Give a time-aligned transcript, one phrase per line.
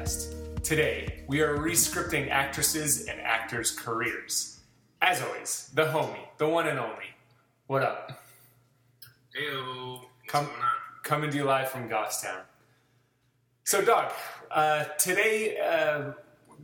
[0.00, 0.62] podcast.
[0.62, 4.60] Today, we are rescripting actresses and actors' careers.
[5.02, 7.14] As always, the homie, the one and only.
[7.66, 8.22] What up?
[9.38, 10.70] Heyo, what's Come- going on?
[11.02, 12.42] Coming to you live from Goffstown.
[13.64, 14.12] So, Doug,
[14.50, 16.12] uh, today, uh,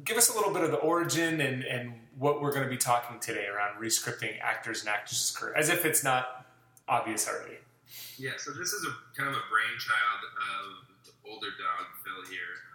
[0.04, 2.76] give us a little bit of the origin and, and what we're going to be
[2.76, 6.46] talking today around rescripting actors and actresses' careers, as if it's not
[6.86, 7.56] obvious already.
[8.18, 12.65] Yeah, so this is a kind of a brainchild of the older dog Phil here.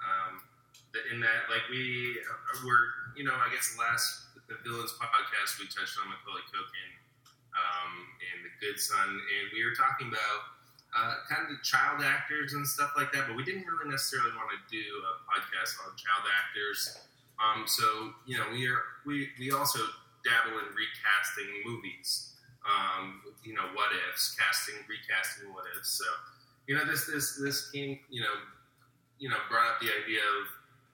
[1.12, 5.72] In that, like, we uh, were, you know, I guess last the Villains podcast we
[5.72, 6.92] touched on Macaulay Culkin
[7.56, 10.40] um, and The Good Son, and we were talking about
[10.92, 14.52] uh, kind of child actors and stuff like that, but we didn't really necessarily want
[14.52, 17.00] to do a podcast on child actors.
[17.40, 19.80] Um, so you know, we are we we also
[20.28, 22.36] dabble in recasting movies.
[22.62, 25.96] Um, you know, what ifs, casting, recasting what ifs.
[25.96, 26.06] So
[26.68, 28.36] you know, this this this came you know
[29.18, 30.44] you know brought up the idea of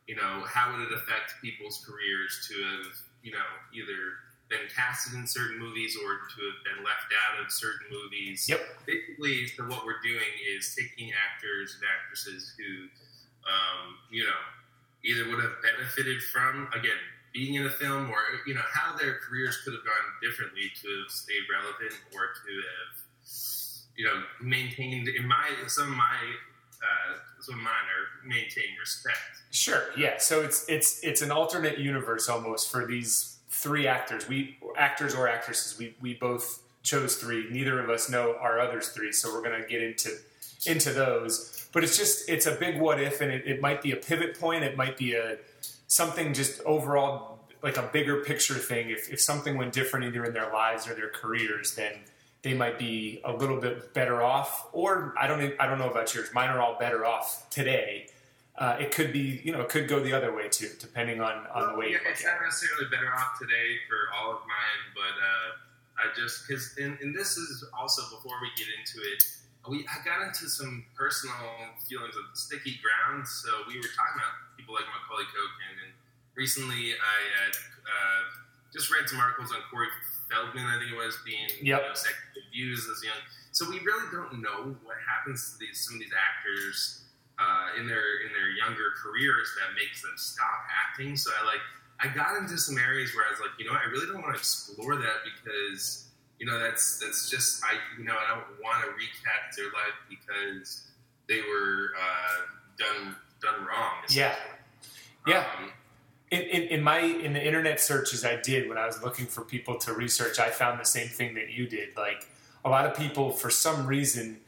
[0.08, 5.13] you know how would it affect people's careers to have you know either been casted
[5.19, 8.61] in certain movies or to have been left out of certain movies Yep.
[8.88, 12.88] basically, so what we're doing is taking actors and actresses who,
[13.44, 14.39] um, you know,
[15.03, 16.95] either would have benefited from again
[17.33, 20.88] being in a film, or you know how their careers could have gone differently to
[21.03, 22.91] have stayed relevant, or to have,
[23.97, 26.17] you know, maintained in my some of my
[26.81, 27.13] uh,
[27.49, 29.17] of mine are maintain respect.
[29.52, 29.83] Sure.
[29.97, 30.17] Yeah.
[30.17, 34.27] So it's it's it's an alternate universe almost for these three actors.
[34.27, 35.77] We actors or actresses.
[35.77, 37.47] We we both chose three.
[37.49, 40.11] Neither of us know our others three, so we're to get into
[40.66, 41.67] into those.
[41.73, 44.39] But it's just it's a big what if, and it, it might be a pivot
[44.39, 44.63] point.
[44.63, 45.38] It might be a
[45.88, 48.89] something just overall like a bigger picture thing.
[48.89, 51.94] If if something went different either in their lives or their careers, then
[52.43, 54.67] they might be a little bit better off.
[54.72, 56.29] Or I don't I don't know about yours.
[56.34, 58.07] Mine are all better off today.
[58.57, 61.45] Uh, it could be, you know, it could go the other way too, depending on,
[61.53, 64.81] on the way you yeah, it's not necessarily better off today for all of mine,
[64.97, 69.22] but uh, I just because and, and this is also before we get into it,
[69.69, 71.38] we I got into some personal
[71.85, 73.28] feelings of sticky ground.
[73.28, 75.94] So we were talking about people like Macaulay Culkin, and
[76.33, 77.53] recently I had
[77.85, 78.22] uh,
[78.73, 79.94] just read some articles on Corey
[80.29, 80.65] Feldman.
[80.65, 83.21] I think it was being you know, sexually abused as young.
[83.51, 87.03] So we really don't know what happens to these some of these actors
[87.39, 91.15] uh, in their in their younger careers that makes them stop acting.
[91.17, 91.63] So I like
[91.99, 94.35] I got into some areas where I was like, you know, I really don't want
[94.35, 96.05] to explore that because
[96.39, 99.97] you know that's that's just I you know I don't want to recap their life
[100.09, 100.88] because
[101.27, 102.45] they were uh,
[102.77, 104.05] done done wrong.
[104.09, 104.35] Yeah.
[105.25, 105.45] Yeah.
[105.57, 105.71] Um,
[106.29, 109.41] In, in, in my in the internet searches I did when I was looking for
[109.41, 111.95] people to research, I found the same thing that you did.
[111.95, 112.27] Like
[112.65, 114.41] a lot of people, for some reason,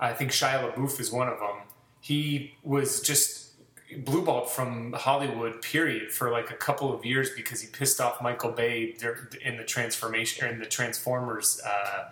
[0.00, 1.56] I think Shia LaBeouf is one of them.
[2.00, 3.46] He was just
[3.94, 8.50] blueballed from Hollywood, period, for like a couple of years because he pissed off Michael
[8.50, 8.96] Bay
[9.44, 12.08] in the transformation or in the Transformers uh,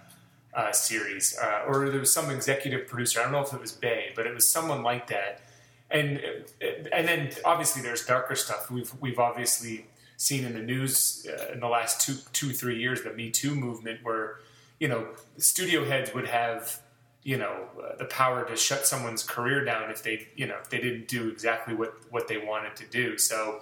[0.55, 3.21] uh, series, uh, or there was some executive producer.
[3.21, 5.41] I don't know if it was Bay, but it was someone like that.
[5.95, 6.21] And
[6.93, 8.71] and then obviously there's darker stuff.
[8.71, 13.03] We've we've obviously seen in the news uh, in the last two two three years
[13.03, 14.41] the Me Too movement, where
[14.81, 15.07] you know
[15.39, 16.81] studio heads would have
[17.25, 20.69] you know uh, the power to shut someone's career down if they you know if
[20.69, 23.17] they didn't do exactly what what they wanted to do.
[23.17, 23.61] So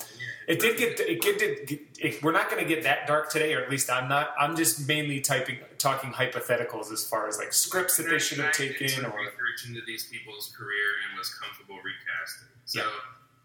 [0.48, 3.62] it did get it did it, we're not going to get that dark today, or
[3.62, 4.34] at least I'm not.
[4.38, 8.52] I'm just mainly typing talking hypotheticals as far as like scripts that they should have
[8.52, 12.48] taken or research into these people's career and was comfortable recasting.
[12.64, 12.82] So,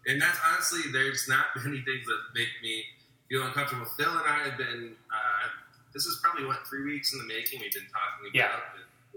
[0.06, 2.82] and that's honestly, there's not many things that make me
[3.28, 3.86] feel uncomfortable.
[3.96, 4.96] Phil and I have been.
[5.12, 5.48] Uh,
[5.94, 7.60] this is probably what three weeks in the making.
[7.60, 8.60] We've been talking about Yeah.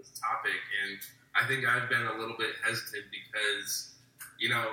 [0.01, 0.97] This, topic, and
[1.38, 3.94] I think I've been a little bit hesitant because,
[4.39, 4.66] you know,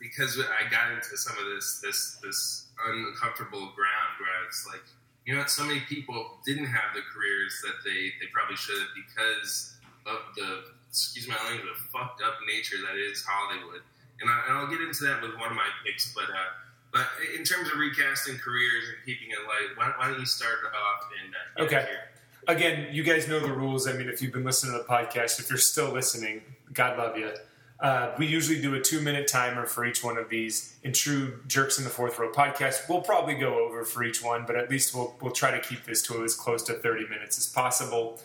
[0.00, 4.84] because I got into some of this this this uncomfortable ground where I was like,
[5.24, 8.78] you know, what, so many people didn't have the careers that they they probably should
[8.80, 9.76] have because
[10.06, 13.82] of the excuse my language, the fucked up nature that is Hollywood.
[14.20, 16.50] And, I, and I'll get into that with one of my picks, but uh,
[16.92, 17.04] but
[17.36, 21.00] in terms of recasting careers and keeping it light, why, why don't you start off
[21.20, 21.84] and uh, Okay.
[21.84, 22.08] here?
[22.46, 23.86] Again, you guys know the rules.
[23.86, 27.16] I mean, if you've been listening to the podcast, if you're still listening, God love
[27.16, 27.30] you.
[27.78, 30.76] Uh, we usually do a two minute timer for each one of these.
[30.82, 34.44] In true Jerks in the Fourth Row podcast, we'll probably go over for each one,
[34.46, 37.38] but at least we'll, we'll try to keep this to as close to 30 minutes
[37.38, 38.18] as possible.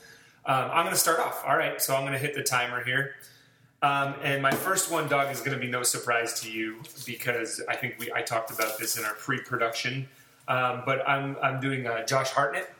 [0.46, 1.44] Um, I'm going to start off.
[1.46, 3.16] All right, so I'm going to hit the timer here.
[3.84, 7.62] Um, and my first one, dog, is going to be no surprise to you because
[7.68, 10.08] I think we I talked about this in our pre-production.
[10.48, 12.72] Um, but I'm I'm doing uh, Josh Hartnett.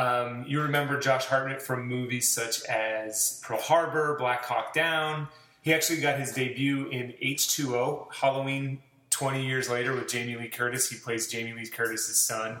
[0.00, 5.28] Um, you remember Josh Hartnett from movies such as Pearl Harbor, Black Hawk Down.
[5.60, 8.80] He actually got his debut in H2O, Halloween
[9.10, 10.88] 20 years later with Jamie Lee Curtis.
[10.88, 12.60] He plays Jamie Lee Curtis's son.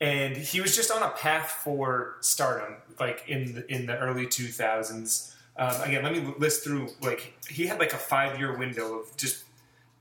[0.00, 4.26] And he was just on a path for stardom, like in the, in the early
[4.26, 5.34] 2000s.
[5.56, 9.16] Um, again, let me list through, like, he had like a five year window of
[9.16, 9.44] just,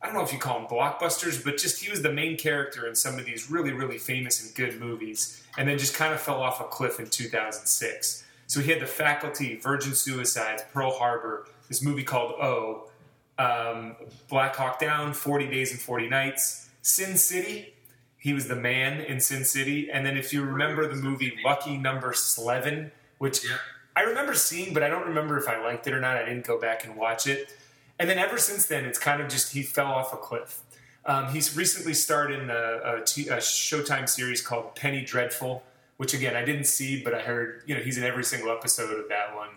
[0.02, 2.88] I don't know if you call them blockbusters, but just he was the main character
[2.88, 5.44] in some of these really, really famous and good movies.
[5.58, 8.24] And then just kind of fell off a cliff in 2006.
[8.48, 12.90] So he had The Faculty, Virgin Suicides, Pearl Harbor, this movie called O,
[13.38, 13.96] um,
[14.28, 17.74] Black Hawk Down, 40 Days and 40 Nights, Sin City.
[18.18, 19.90] He was the man in Sin City.
[19.92, 23.58] And then if you remember the movie Lucky Number 11, which Yeah.
[23.96, 26.18] I remember seeing, but I don't remember if I liked it or not.
[26.18, 27.54] I didn't go back and watch it.
[28.02, 30.64] And then ever since then, it's kind of just he fell off a cliff.
[31.06, 35.62] Um, he's recently starred in a, a, t- a Showtime series called Penny Dreadful,
[35.98, 38.92] which again I didn't see, but I heard you know he's in every single episode
[38.92, 39.50] of that one.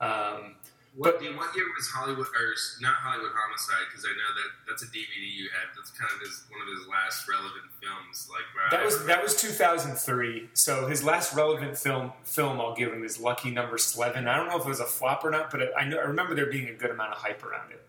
[0.00, 0.54] Um,
[0.94, 3.86] What, But- what year was Hollywood, or not Hollywood Homicide?
[3.88, 5.68] Because I know that that's a DVD you had.
[5.76, 8.28] That's kind of his, one of his last relevant films.
[8.28, 8.42] Like
[8.72, 10.50] that was that was 2003.
[10.54, 14.26] So his last relevant film film I'll give him is Lucky Number Eleven.
[14.26, 16.34] I don't know if it was a flop or not, but I know I remember
[16.34, 17.86] there being a good amount of hype around it.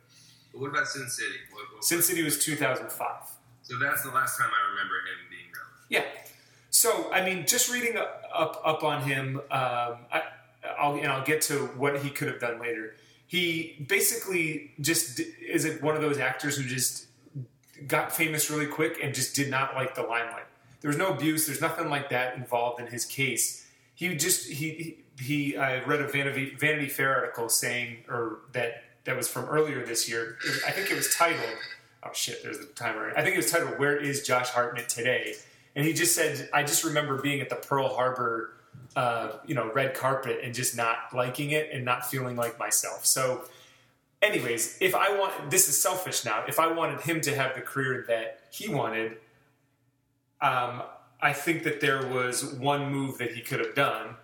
[0.51, 1.35] But What about Sin City?
[1.51, 3.07] What, what, Sin City was 2005.
[3.63, 5.85] So that's the last time I remember him being relevant.
[5.89, 6.03] Yeah.
[6.69, 10.21] So I mean, just reading up up, up on him, um, I,
[10.77, 12.95] I'll and I'll get to what he could have done later.
[13.27, 17.07] He basically just is it one of those actors who just
[17.87, 20.45] got famous really quick and just did not like the limelight.
[20.81, 21.45] There was no abuse.
[21.47, 23.67] There's nothing like that involved in his case.
[23.95, 25.57] He just he he.
[25.57, 30.09] I read a Vanity, Vanity Fair article saying, or that that was from earlier this
[30.09, 30.37] year.
[30.67, 31.57] I think it was titled.
[32.03, 32.41] Oh shit!
[32.43, 33.13] There's the timer.
[33.15, 35.35] I think it was titled "Where is Josh Hartnett today?"
[35.75, 38.53] And he just said, "I just remember being at the Pearl Harbor,
[38.95, 43.05] uh, you know, red carpet and just not liking it and not feeling like myself."
[43.05, 43.45] So,
[44.21, 46.43] anyways, if I want, this is selfish now.
[46.47, 49.17] If I wanted him to have the career that he wanted,
[50.41, 50.83] um,
[51.21, 54.15] I think that there was one move that he could have done,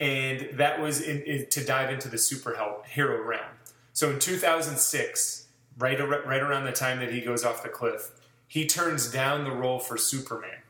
[0.00, 3.50] and that was in, in, to dive into the superhero realm.
[3.92, 5.46] So in 2006,
[5.78, 8.12] right, right around the time that he goes off the cliff,
[8.46, 10.62] he turns down the role for Superman.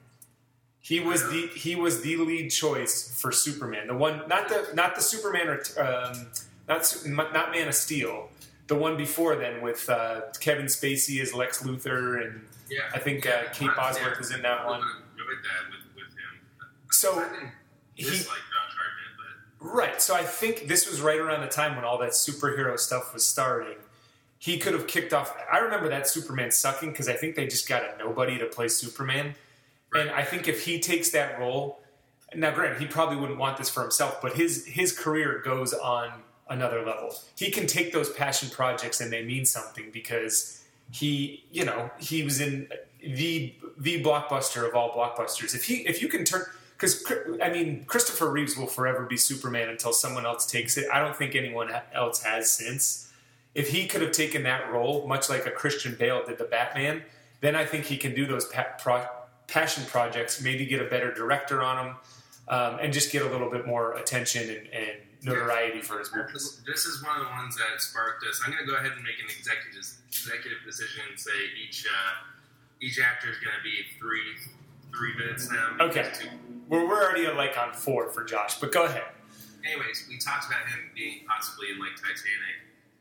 [0.80, 4.94] He was the he was the lead choice for Superman, the one not the not
[4.94, 6.28] the Superman or um,
[6.68, 8.30] not not Man of Steel,
[8.68, 12.40] the one before then with uh, Kevin Spacey as Lex Luthor and
[12.70, 13.74] Yeah, I think yeah, uh, Kate yeah.
[13.76, 14.80] Bosworth is in that one.
[14.80, 14.86] I
[15.70, 16.92] with, with.
[16.92, 17.22] So
[17.94, 19.16] he- dislike Josh Hartnett,
[19.60, 20.00] but Right.
[20.00, 23.24] So I think this was right around the time when all that superhero stuff was
[23.26, 23.76] starting.
[24.38, 25.36] He could have kicked off.
[25.52, 28.68] I remember that Superman sucking because I think they just got a nobody to play
[28.68, 29.34] Superman.
[29.94, 31.80] And I think if he takes that role,
[32.34, 36.12] now granted, he probably wouldn't want this for himself, but his his career goes on
[36.48, 37.14] another level.
[37.36, 42.22] He can take those passion projects and they mean something because he, you know, he
[42.22, 42.68] was in
[43.02, 45.54] the the blockbuster of all blockbusters.
[45.54, 47.04] If he if you can turn because
[47.42, 50.86] I mean Christopher Reeves will forever be Superman until someone else takes it.
[50.92, 53.10] I don't think anyone else has since.
[53.54, 57.02] If he could have taken that role, much like a Christian Bale did the Batman,
[57.40, 59.06] then I think he can do those pa- pro-
[59.48, 60.40] passion projects.
[60.42, 61.96] Maybe get a better director on them,
[62.48, 64.90] um, and just get a little bit more attention and, and
[65.24, 66.60] notoriety for his movies.
[66.66, 68.40] This is one of the ones that sparked us.
[68.44, 71.32] I'm going to go ahead and make an executive executive decision and say
[71.66, 72.12] each uh,
[72.80, 74.22] each actor is going to be three
[74.96, 75.76] three minutes now.
[75.80, 76.08] Okay.
[76.14, 76.28] two-
[76.68, 79.04] We're, we're already like on four for Josh, but go ahead.
[79.66, 82.56] Anyways, we talked about him being possibly in like Titanic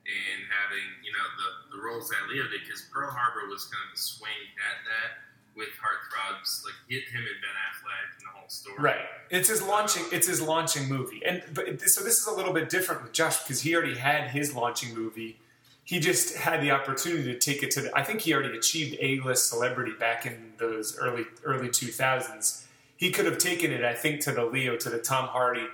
[0.08, 3.84] and having you know the the roles that Leo did because Pearl Harbor was kind
[3.92, 5.10] of a swing at that
[5.58, 8.78] with heartthrobs like hit him and Ben Affleck and the whole story.
[8.80, 9.06] Right.
[9.30, 10.04] It's his launching.
[10.12, 13.44] It's his launching movie, and but so this is a little bit different with Josh
[13.44, 15.40] because he already had his launching movie.
[15.84, 17.98] He just had the opportunity to take it to the.
[17.98, 22.66] I think he already achieved A-list celebrity back in those early early two thousands.
[22.96, 25.68] He could have taken it, I think, to the Leo, to the Tom Hardy,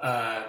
[0.00, 0.44] uh,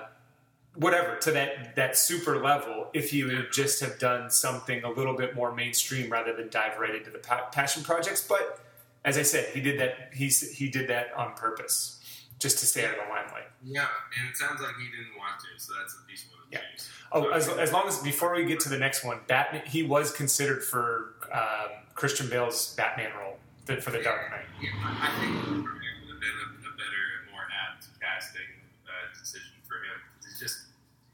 [0.75, 2.87] whatever, to that that super level.
[2.93, 6.77] If he would just have done something a little bit more mainstream rather than dive
[6.79, 8.59] right into the pa- passion projects, but
[9.05, 10.09] as I said, he did that.
[10.13, 11.99] He he did that on purpose,
[12.39, 13.49] just to stay out of the limelight.
[13.63, 13.87] Yeah,
[14.19, 16.61] and it sounds like he didn't want to, so that's a decent one to Yeah.
[16.75, 16.89] choose.
[17.15, 19.61] Oh, as, as long as before we get to the next one, Batman.
[19.67, 23.37] He was considered for um, Christian Bale's Batman role
[23.81, 24.45] for the Dark Knight.
[24.59, 25.63] Yeah, I think Superman
[26.01, 28.41] would have been a, a better and more apt casting
[28.87, 29.99] uh, decision for him.
[30.25, 30.57] He's just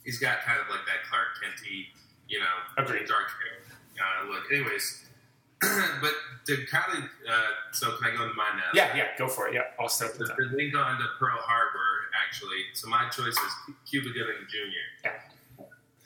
[0.09, 1.85] he's got kind of like that Clark Kenty,
[2.27, 3.05] you know, Agreed.
[3.05, 3.61] dark hair
[4.01, 4.51] uh, look.
[4.51, 5.05] Anyways,
[5.61, 6.13] but
[6.47, 8.71] to kind of uh, so can I go into mine now?
[8.73, 9.53] Yeah, yeah, go for it.
[9.53, 12.63] Yeah, I'll start To with link on to Pearl Harbor, actually.
[12.73, 15.05] So my choice is Cuba Gooding Jr.
[15.05, 15.11] Yeah.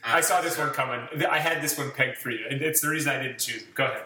[0.04, 1.08] I saw this one coming.
[1.30, 3.74] I had this one pegged for you, and it's the reason I didn't choose it.
[3.74, 4.04] Go ahead.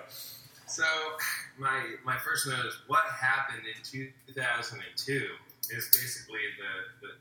[0.67, 0.83] So,
[1.57, 5.27] my my first note is what happened in 2002
[5.69, 7.13] is basically the, the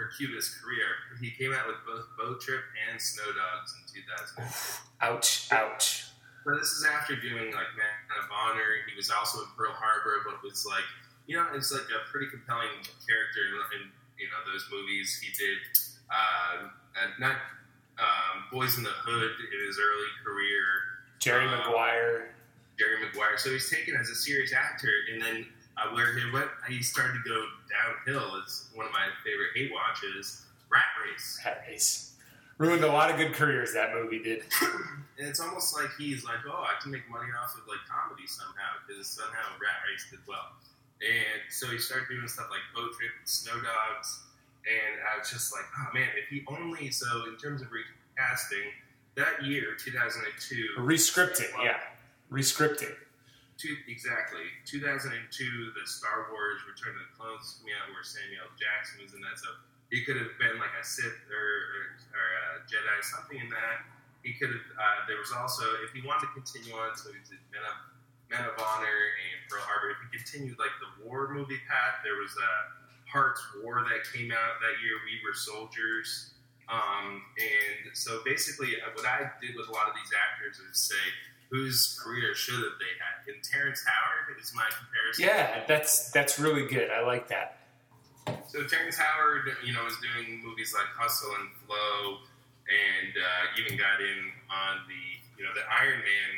[0.00, 0.88] for Cuba's career.
[1.20, 3.84] He came out with both Boat Trip and Snow Dogs in
[4.40, 4.80] 2000.
[5.04, 5.48] Ouch!
[5.52, 6.08] Ouch!
[6.46, 8.80] But this is after doing like Man of Honor.
[8.88, 10.88] He was also in Pearl Harbor, but was like
[11.26, 12.72] you know it's like a pretty compelling
[13.04, 13.82] character in, in
[14.16, 15.20] you know those movies.
[15.20, 15.58] He did
[16.08, 16.72] uh,
[17.20, 17.36] not
[18.00, 20.64] um, Boys in the Hood in his early career.
[21.20, 22.32] Jerry Um, Maguire.
[22.78, 23.36] Jerry Maguire.
[23.36, 25.44] So he's taken as a serious actor, and then
[25.80, 28.40] uh, where he went, he started to go downhill.
[28.42, 31.40] It's one of my favorite hate watches, Rat Race.
[31.44, 32.14] Rat Race.
[32.58, 33.72] Ruined a lot of good careers.
[33.72, 34.42] That movie did.
[35.20, 38.26] And it's almost like he's like, oh, I can make money off of like comedy
[38.26, 40.56] somehow because somehow Rat Race did well.
[41.04, 44.24] And so he started doing stuff like Boat Trip and Snow Dogs.
[44.64, 48.72] And I was just like, oh man, if he only, so in terms of recasting,
[49.16, 51.52] that year, 2002, Rescripting.
[51.62, 51.76] Yeah.
[52.32, 52.96] Rescripting.
[53.60, 55.20] Two, exactly, 2002,
[55.76, 59.36] the Star Wars Return of the Clones coming out where Samuel Jackson was in that.
[59.36, 59.52] So
[59.92, 61.44] he could have been like a Sith or,
[61.76, 61.84] or,
[62.16, 63.84] or a Jedi, something in that.
[64.24, 64.64] He could have.
[64.80, 67.76] Uh, there was also, if he wanted to continue on, so he did Men of,
[68.32, 69.92] Men of Honor and Pearl Harbor.
[69.92, 72.52] If he continued like the war movie path, there was a
[73.10, 74.96] Hart's War that came out that year.
[75.04, 76.32] We were soldiers.
[76.70, 80.78] Um, and so basically, uh, what I did with a lot of these actors is
[80.78, 81.04] say,
[81.50, 83.34] whose career should have they had?
[83.34, 85.26] And Terrence Howard is my comparison.
[85.26, 86.90] Yeah, that's that's really good.
[86.90, 87.58] I like that.
[88.48, 92.22] So Terrence Howard, you know, was doing movies like Hustle and Flow,
[92.70, 95.02] and uh, even got in on the,
[95.38, 96.30] you know, the Iron Man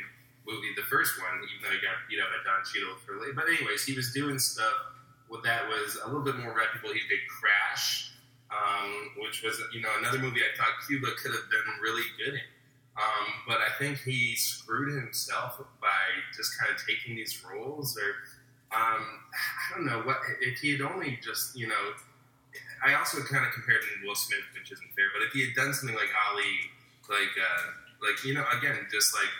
[0.45, 3.35] movie, the first one, even though he got beat up by Don Cheadle for late.
[3.37, 4.93] But anyways, he was doing stuff
[5.29, 6.93] with that was a little bit more reputable.
[6.93, 8.13] He did Crash,
[8.49, 12.37] um, which was, you know, another movie I thought Cuba could have been really good
[12.37, 12.47] in.
[12.95, 15.87] Um, but I think he screwed himself by
[16.35, 18.09] just kind of taking these roles, or
[18.75, 19.01] um,
[19.33, 21.93] I don't know what if he had only just, you know.
[22.85, 25.05] I also kind of compared him to Will Smith, which isn't fair.
[25.13, 26.69] But if he had done something like Ali,
[27.09, 27.65] like uh,
[28.05, 29.31] like you know, again, just like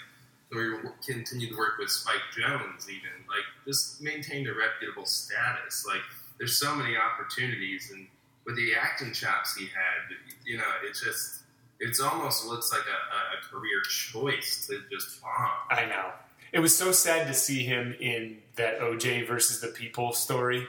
[0.55, 5.85] or continued to work with Spike Jones, even like just maintained a reputable status.
[5.87, 6.01] Like
[6.37, 8.07] there's so many opportunities, and
[8.45, 11.42] with the acting chops he had, you know, it just
[11.79, 15.49] it's almost looks like a, a, career choice to just bomb.
[15.69, 16.11] I know.
[16.51, 20.67] It was so sad to see him in that OJ versus the People story.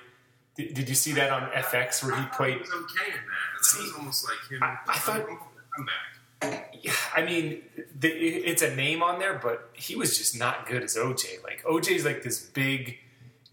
[0.56, 2.54] Did, did you see that on FX where he played?
[2.54, 3.58] He was okay in that.
[3.58, 4.62] That See, was almost like him.
[4.62, 5.26] I- I thought-
[5.76, 6.14] I'm back.
[6.82, 7.62] Yeah, I mean,
[7.98, 11.42] the, it's a name on there, but he was just not good as OJ.
[11.42, 12.98] Like OJ's like this big,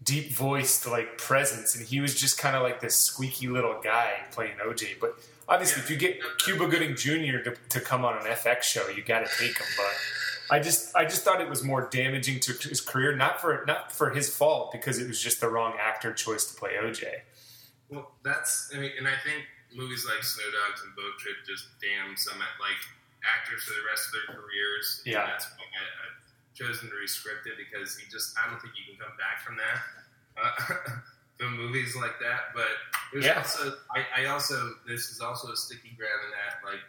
[0.02, 4.12] deep voiced like presence, and he was just kind of like this squeaky little guy
[4.30, 5.00] playing OJ.
[5.00, 5.16] But
[5.52, 7.38] obviously, if you get Cuba Gooding Jr.
[7.44, 9.66] to, to come on an FX show, you got to take him.
[9.76, 13.64] But I just, I just thought it was more damaging to his career, not for
[13.66, 17.04] not for his fault, because it was just the wrong actor choice to play OJ.
[17.90, 19.44] Well, that's I mean, and I think
[19.74, 22.80] movies like Snow Dogs and Boat Trip just damn some like
[23.22, 25.02] actors for the rest of their careers.
[25.04, 25.26] And Yeah.
[25.26, 26.18] that's why I, I've
[26.56, 29.56] chosen to rescript it because he just I don't think you can come back from
[29.56, 29.78] that.
[30.36, 31.00] Uh,
[31.38, 32.68] from movies like that, but
[33.12, 33.38] there's Yeah.
[33.38, 36.80] also I, I also this is also a sticky ground in that like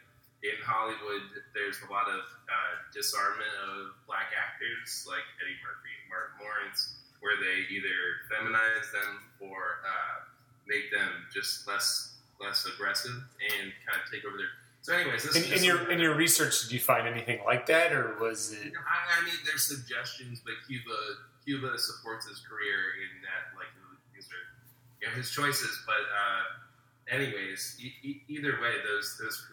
[0.43, 1.23] in Hollywood
[1.55, 6.95] there's a lot of uh, disarmament of black actors like Eddie Murphy and Mark Lawrence
[7.21, 7.97] where they either
[8.27, 10.27] feminize them or uh,
[10.67, 14.51] make them just less less aggressive and kind of take over their.
[14.83, 17.65] So, anyways, this In, is in your in your research, did you find anything like
[17.71, 18.73] that, or was it?
[18.75, 20.91] I, I mean, there's suggestions, but Cuba
[21.47, 23.71] Cuba supports his career in that like
[25.03, 25.83] you know, his choices.
[25.86, 29.45] But uh, anyways, e- e- either way, those those.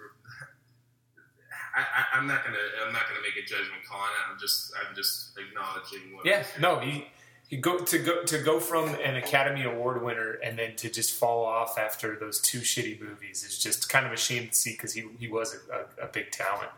[1.77, 2.57] I, I, I'm not gonna.
[2.87, 4.33] I'm not gonna make a judgment call on it.
[4.33, 4.73] I'm just.
[4.79, 6.25] I'm just acknowledging what.
[6.25, 7.07] Yeah, no, he,
[7.49, 11.13] he go to go to go from an Academy Award winner and then to just
[11.15, 14.73] fall off after those two shitty movies is just kind of a shame to see
[14.73, 16.71] because he he was a, a, a big talent.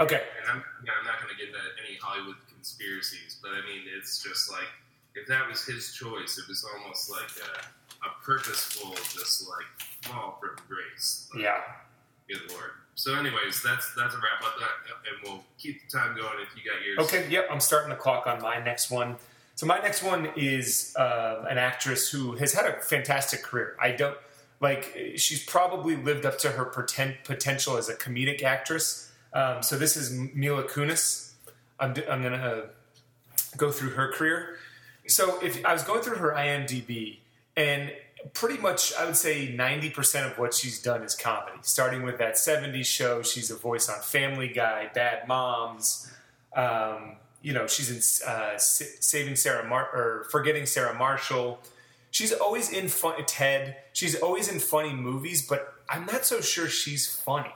[0.00, 3.50] Okay, And I'm, you know, I'm not going to get into any Hollywood conspiracies, but
[3.50, 4.64] I mean, it's just like
[5.14, 7.60] if that was his choice, it was almost like a,
[8.04, 9.66] a purposeful, just like
[10.02, 11.28] fall from grace.
[11.34, 11.60] Like, yeah,
[12.28, 12.70] Good lord.
[12.94, 16.70] So, anyways, that's that's a wrap up, and we'll keep the time going if you
[16.70, 16.98] got yours.
[16.98, 17.48] okay, yep.
[17.50, 19.16] I'm starting the clock on my next one.
[19.54, 23.76] So my next one is uh, an actress who has had a fantastic career.
[23.78, 24.16] I don't
[24.60, 29.10] like she's probably lived up to her pretend, potential as a comedic actress.
[29.34, 31.32] Um, so this is Mila Kunis.
[31.78, 32.70] I'm, I'm going to
[33.56, 34.56] go through her career.
[35.06, 37.18] So if I was going through her IMDb,
[37.56, 37.92] and
[38.32, 41.58] pretty much, I would say 90% of what she's done is comedy.
[41.62, 46.12] Starting with that 70s show, she's a voice on Family Guy, Bad Moms.
[46.54, 51.60] Um, you know, she's in uh, Saving Sarah Mar- or Forgetting Sarah Marshall.
[52.10, 53.14] She's always in fun.
[53.26, 53.76] Ted.
[53.92, 57.54] She's always in funny movies, but I'm not so sure she's funny.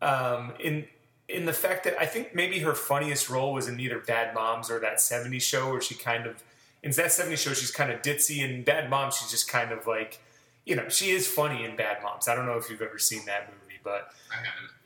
[0.00, 0.86] Um, in
[1.28, 4.70] in the fact that I think maybe her funniest role was in either Bad Moms
[4.70, 6.42] or that 70s show where she kind of
[6.82, 9.86] in that 70s show she's kind of ditzy and Bad Moms she's just kind of
[9.86, 10.20] like
[10.64, 12.28] you know she is funny in Bad Moms.
[12.28, 14.12] I don't know if you've ever seen that movie, but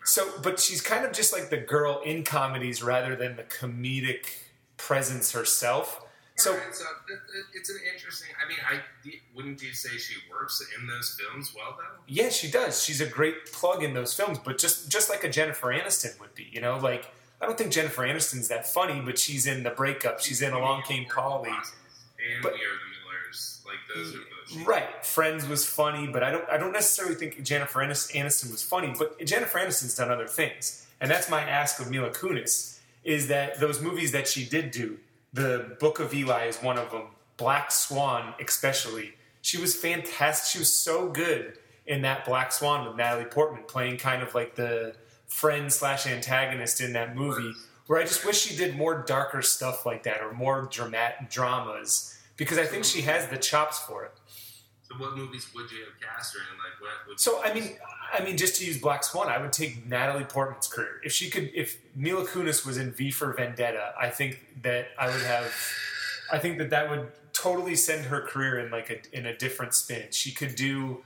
[0.05, 4.27] so but she's kind of just like the girl in comedies rather than the comedic
[4.77, 6.01] presence herself.
[6.37, 8.29] So, Alright, so it, it, it's an interesting.
[8.45, 8.81] I mean, I
[9.37, 12.03] wouldn't you say she works in those films well though?
[12.09, 12.83] yeah, she does.
[12.83, 16.35] She's a great plug in those films, but just just like a Jennifer Aniston would
[16.35, 19.71] be, you know, like I don't think Jennifer Aniston's that funny, but she's in The
[19.71, 21.51] Breakup, she's in Along Came Polly.
[22.33, 23.62] And But- We Are the Millers.
[23.66, 24.66] Like those are those.
[24.66, 28.62] Right, Friends was funny, but I don't I don't necessarily think Jennifer Anis- Aniston was
[28.62, 30.87] funny, but Jennifer Aniston's done other things.
[31.00, 34.99] And that's my ask of Mila Kunis is that those movies that she did do,
[35.33, 39.14] The Book of Eli is one of them, Black Swan especially.
[39.43, 40.52] She was fantastic.
[40.52, 44.54] She was so good in that Black Swan with Natalie Portman playing kind of like
[44.54, 44.95] the
[45.26, 47.52] friend slash antagonist in that movie.
[47.87, 52.13] Where I just wish she did more darker stuff like that or more dramatic dramas
[52.37, 54.12] because I think she has the chops for it.
[54.83, 56.59] So what movies would you have cast her in?
[56.59, 57.09] Like what?
[57.09, 57.76] Would So I mean,
[58.12, 61.00] I mean, just to use Black Swan, I would take Natalie Portman's career.
[61.05, 65.07] If she could, if Mila Kunis was in V for Vendetta, I think that I
[65.07, 65.53] would have.
[66.33, 69.75] I think that that would totally send her career in like a in a different
[69.75, 70.09] spin.
[70.11, 71.03] She could do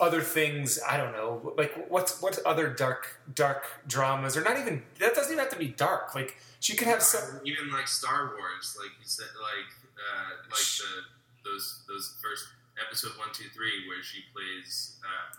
[0.00, 0.78] other things.
[0.88, 5.32] I don't know, like what's what other dark dark dramas, or not even that doesn't
[5.32, 6.14] even have to be dark.
[6.14, 7.40] Like she could have some.
[7.44, 10.90] even like Star Wars, like you said, like uh, like the
[11.44, 12.46] those those first
[12.78, 15.34] episode one, two, three, where she plays uh,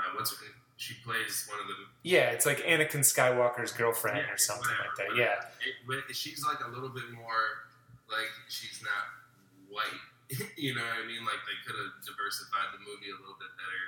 [0.00, 0.54] uh, what's her name?
[0.76, 4.90] She plays one of the Yeah, it's like Anakin Skywalker's girlfriend Yeah, or something whatever,
[4.98, 5.16] like that.
[5.16, 5.46] Yeah.
[5.62, 7.70] It, but she's like a little bit more
[8.10, 9.04] like she's not
[9.70, 10.02] white.
[10.58, 11.22] you know what I mean?
[11.24, 13.82] Like they could have diversified the movie a little bit better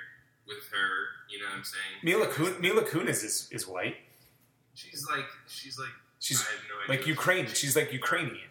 [0.47, 0.87] with her.
[1.29, 1.93] You know what I'm saying?
[2.03, 3.97] Mila Kun- Mila Kunis is, is white.
[4.73, 6.97] She's like she's like She's I have no idea.
[6.97, 7.53] like Ukrainian.
[7.53, 8.47] She's like Ukrainian.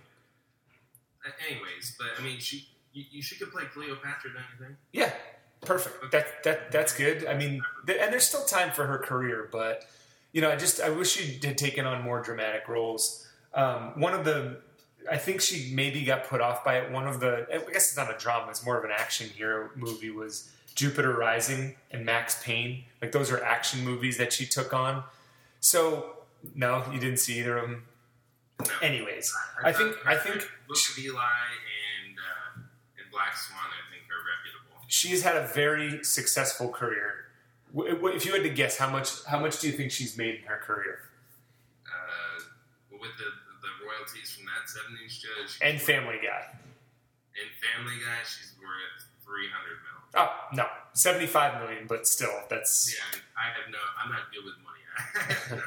[1.48, 4.78] Anyways, but I mean, she you, you she could play Cleopatra, don't you think?
[4.92, 5.12] Yeah,
[5.62, 6.10] perfect.
[6.12, 7.26] That that that's good.
[7.26, 9.84] I mean, th- and there's still time for her career, but
[10.32, 13.26] you know, I just I wish she had taken on more dramatic roles.
[13.54, 14.58] Um, one of the,
[15.10, 16.92] I think she maybe got put off by it.
[16.92, 19.70] One of the, I guess it's not a drama; it's more of an action hero
[19.76, 20.10] movie.
[20.10, 22.84] Was Jupiter Rising and Max Payne?
[23.00, 25.04] Like those are action movies that she took on.
[25.60, 26.16] So
[26.54, 27.82] no, you didn't see either of them.
[28.82, 32.60] Anyways, I think I think Book of Eli and uh,
[32.98, 34.84] and Black Swan, I think, are reputable.
[34.88, 37.26] she's had a very successful career.
[37.76, 40.42] If you had to guess, how much how much do you think she's made in
[40.46, 41.00] her career?
[41.86, 42.42] Uh,
[42.92, 43.28] with the
[43.60, 46.46] the royalties from that '70s judge And Family Guy.
[47.36, 49.52] and Family Guy, she's worth 300
[49.84, 50.24] mil.
[50.24, 50.64] Oh no,
[50.94, 53.78] seventy five million, but still, that's Yeah, I have no.
[54.02, 54.80] I'm not good with money.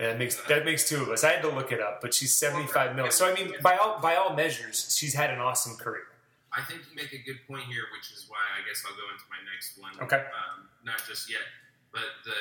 [0.00, 0.34] I have no idea.
[0.40, 1.24] that makes that makes two of us.
[1.24, 3.12] I had to look it up, but she's seventy five million.
[3.12, 6.04] So I mean, by all by all measures, she's had an awesome career.
[6.52, 9.06] I think you make a good point here, which is why I guess I'll go
[9.14, 9.94] into my next one.
[10.02, 10.26] Okay.
[10.34, 11.46] Um, not just yet,
[11.92, 12.34] but the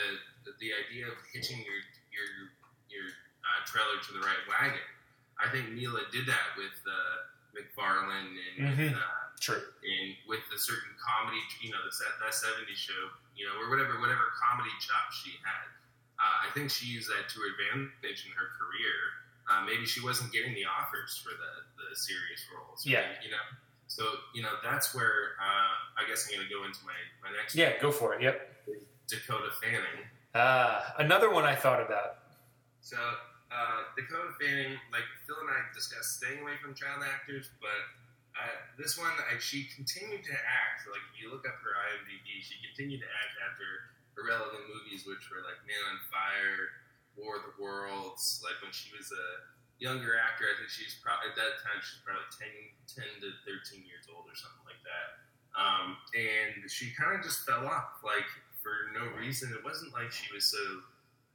[0.57, 1.77] the, idea of hitching your
[2.09, 2.29] your
[2.89, 3.05] your
[3.45, 4.81] uh, trailer to the right wagon.
[5.37, 8.91] I think Mila did that with uh, MacFarlane and Mhm.
[8.91, 9.61] with, uh, True.
[9.61, 13.99] and with a certain comedy, you know, the that '70s show, you know, or whatever
[14.01, 15.69] whatever comedy chop she had.
[16.19, 18.97] Uh, I think she used that to her advantage in her career.
[19.49, 22.85] Uh, maybe she wasn't getting the offers for the the serious roles.
[22.85, 23.07] Yeah.
[23.23, 23.41] you know.
[23.87, 24.05] So
[24.35, 27.55] you know that's where uh, I guess I'm going to go into my my next
[27.55, 28.21] Yeah, go for it.
[28.21, 28.35] Yep.
[29.07, 30.05] Dakota Fanning.
[30.35, 32.21] Uh, another one I thought about.
[32.81, 32.97] So
[33.49, 37.81] uh, Dakota Fanning, like Phil and I discussed staying away from child actors, but
[38.37, 40.85] uh, this one I, she continued to act.
[40.85, 43.89] Like if you look up her IMDb, she continued to act after
[44.23, 46.83] irrelevant movies, which were like Man on Fire,
[47.15, 48.43] War of the Worlds.
[48.45, 49.27] Like when she was a
[49.79, 53.23] younger actor, I think she was probably at that time she was probably 10, 10
[53.23, 55.07] to thirteen years old or something like that.
[55.55, 58.27] Um, and she kind of just fell off, like
[58.61, 59.51] for no reason.
[59.51, 60.61] It wasn't like she was so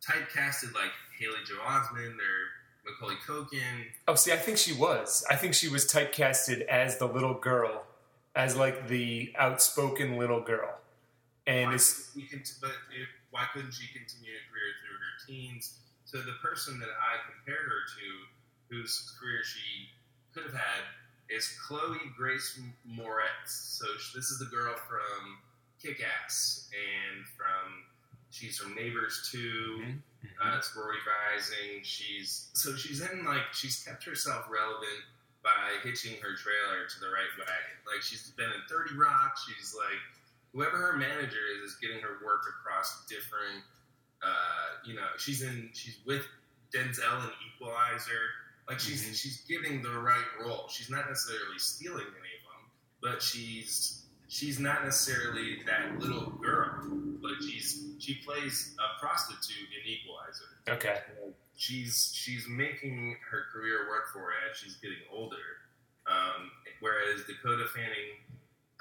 [0.05, 2.37] typecasted like Haley Joel Osment or
[2.85, 3.87] Macaulay Culkin.
[4.07, 5.25] Oh, see, I think she was.
[5.31, 7.85] I think she was typecasted as the little girl,
[8.37, 10.79] as like the outspoken little girl,
[11.47, 15.15] and why, it's you can, but if, why couldn't she continue a career through her
[15.27, 15.79] teens?
[16.05, 18.07] So the person that I compare her to,
[18.75, 19.89] whose career she
[20.33, 20.83] could have had
[21.29, 23.49] is Chloe Grace Moretz.
[23.79, 25.39] So sh- this is the girl from
[25.83, 27.85] Kick Ass and from
[28.31, 29.39] she's from Neighbors 2
[29.85, 30.01] Mhm.
[30.41, 31.83] uh, Sorority Rising.
[31.83, 35.05] She's so she's in like she's kept herself relevant
[35.43, 37.77] by hitching her trailer to the right wagon.
[37.87, 39.37] Like she's been in Thirty Rock.
[39.47, 40.01] She's like
[40.55, 43.65] whoever her manager is is getting her work across different.
[44.23, 46.25] Uh, you know, she's in she's with
[46.73, 48.31] Denzel in Equalizer.
[48.69, 49.21] Like she's Mhm.
[49.21, 50.69] she's getting the right role.
[50.69, 52.71] She's not necessarily stealing any of them,
[53.03, 56.81] but she's she's not necessarily that little girl.
[57.21, 60.45] Like she's she plays a prostitute in Equalizer.
[60.69, 61.03] Okay.
[61.57, 65.37] She's she's making her career work for her as she's getting older.
[66.07, 68.24] Um, whereas Dakota Fanning,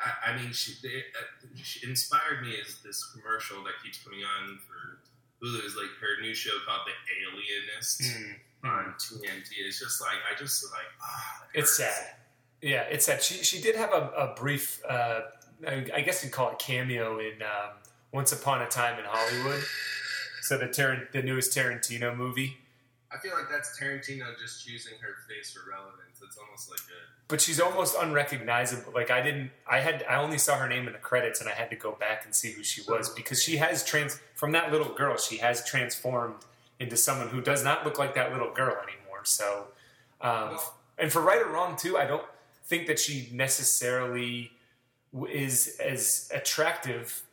[0.03, 4.19] I, I mean, she, they, uh, she inspired me as this commercial that keeps coming
[4.23, 4.99] on for
[5.45, 6.93] Hulu is like her new show called The
[7.27, 8.35] Alienist Mm.
[8.69, 9.49] on TNT.
[9.67, 12.15] It's just like I just like ah, it It's sad.
[12.61, 13.21] Yeah, it's sad.
[13.21, 15.21] She she did have a, a brief, uh,
[15.67, 17.71] I I guess you'd call it cameo in um,
[18.13, 19.61] Once Upon a Time in Hollywood.
[20.43, 22.57] So the Tar- the newest Tarantino movie.
[23.13, 26.19] I feel like that's Tarantino just choosing her face for relevance.
[26.21, 28.91] It's almost like a but she's almost unrecognizable.
[28.93, 31.53] Like I didn't, I had, I only saw her name in the credits, and I
[31.53, 34.71] had to go back and see who she was because she has trans from that
[34.71, 35.17] little girl.
[35.17, 36.35] She has transformed
[36.79, 39.23] into someone who does not look like that little girl anymore.
[39.23, 39.67] So,
[40.21, 40.57] um,
[40.97, 42.25] and for right or wrong too, I don't
[42.65, 44.51] think that she necessarily
[45.31, 47.23] is as attractive.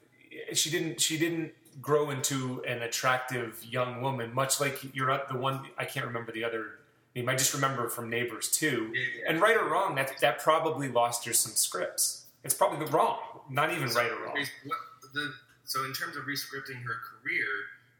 [0.53, 5.67] She didn't, she didn't grow into an attractive young woman, much like you're the one.
[5.79, 6.81] I can't remember the other
[7.15, 7.29] name.
[7.29, 8.93] I just remember from Neighbors too.
[9.27, 12.27] And right or wrong, that that probably lost her some scripts.
[12.45, 13.19] It's probably the wrong,
[13.51, 14.47] not even right or wrong.
[15.13, 17.47] The, so in terms of rescripting her career,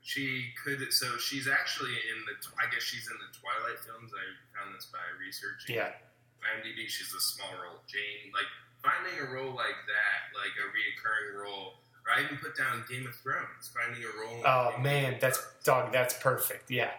[0.03, 0.81] she could.
[0.93, 2.35] So she's actually in the.
[2.57, 4.11] I guess she's in the Twilight films.
[4.11, 4.25] I
[4.57, 5.77] found this by researching.
[5.77, 5.93] Yeah,
[6.41, 6.89] IMDb.
[6.89, 8.33] She's a small role, Jane.
[8.33, 8.49] Like
[8.81, 11.85] finding a role like that, like a reoccurring role.
[12.07, 13.71] Or I even put down Game of Thrones.
[13.75, 14.39] Finding a role.
[14.39, 15.93] in Oh Game man, that's dog.
[15.93, 16.71] That's perfect.
[16.71, 16.91] Yeah,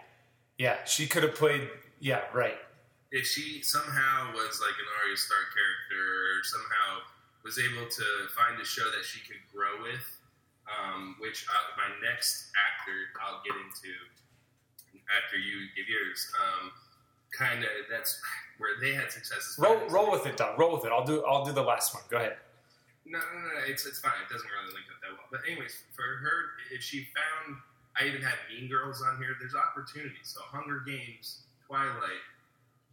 [0.58, 0.84] yeah.
[0.84, 1.68] She could have played.
[2.00, 2.56] Yeah, right.
[3.12, 6.90] if she somehow was like an Arya Stark character, or somehow
[7.44, 10.06] was able to find a show that she could grow with,
[10.66, 13.94] um, which uh, my next actor I'll get into
[15.14, 16.70] after you give yours, um,
[17.36, 18.20] kind of that's
[18.58, 19.56] where they had success.
[19.58, 20.58] Roll, roll with it, dog.
[20.58, 20.92] Roll with it.
[20.92, 21.24] I'll do.
[21.24, 22.02] I'll do the last one.
[22.08, 22.36] Go ahead.
[23.04, 24.12] No, no, no, it's it's fine.
[24.22, 25.26] It doesn't really link up that well.
[25.30, 26.32] But anyways, for her,
[26.72, 27.58] if she found,
[27.98, 29.34] I even had Mean Girls on here.
[29.40, 30.34] There's opportunities.
[30.34, 32.22] So Hunger Games, Twilight,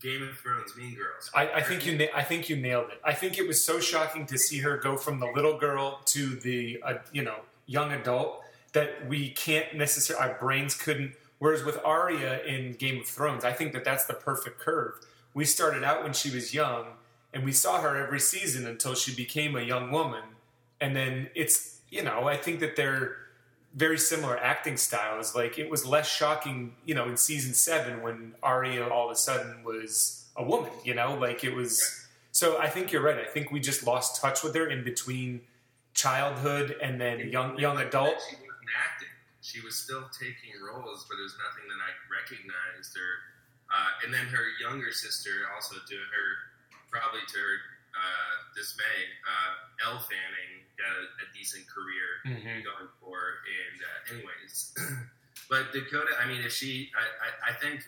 [0.01, 1.29] Game of Thrones, Mean Girls.
[1.33, 2.09] I, I think you.
[2.15, 2.99] I think you nailed it.
[3.03, 6.35] I think it was so shocking to see her go from the little girl to
[6.35, 8.41] the uh, you know young adult
[8.73, 10.29] that we can't necessarily.
[10.29, 11.13] Our brains couldn't.
[11.39, 14.95] Whereas with Arya in Game of Thrones, I think that that's the perfect curve.
[15.33, 16.85] We started out when she was young,
[17.33, 20.23] and we saw her every season until she became a young woman,
[20.81, 23.17] and then it's you know I think that they're
[23.73, 25.35] very similar acting styles.
[25.35, 29.15] Like it was less shocking, you know, in season seven when Arya all of a
[29.15, 30.71] sudden was a woman.
[30.83, 32.07] You know, like it was.
[32.31, 33.17] So I think you're right.
[33.17, 35.41] I think we just lost touch with her in between
[35.93, 38.17] childhood and then young young adult.
[38.29, 39.13] She wasn't acting.
[39.41, 43.11] She was still taking roles, but there's nothing that I recognized her.
[43.69, 46.27] Uh, and then her younger sister, also to her,
[46.91, 47.55] probably to her
[47.95, 52.63] uh, dismay, uh, Elle Fanning got a, a decent career Mhm.
[52.63, 53.17] going for.
[53.45, 54.73] And uh, anyways,
[55.49, 57.83] but Dakota, I mean, if she, I, I, I think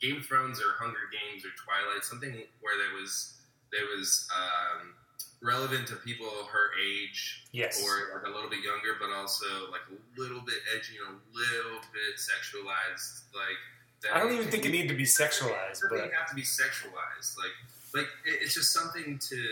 [0.00, 3.34] Game of Thrones or Hunger Games or Twilight, something where there was
[3.70, 4.94] there was um,
[5.40, 7.80] relevant to people her age Yes.
[7.86, 11.18] or like a little bit younger, but also like a little bit edgy, and a
[11.32, 13.30] little bit sexualized.
[13.32, 13.60] Like
[14.12, 16.34] I don't even think it needed to be It sexualized, doesn't but even have to
[16.34, 17.36] be sexualized.
[17.36, 17.52] Like,
[17.94, 19.46] like it's just something to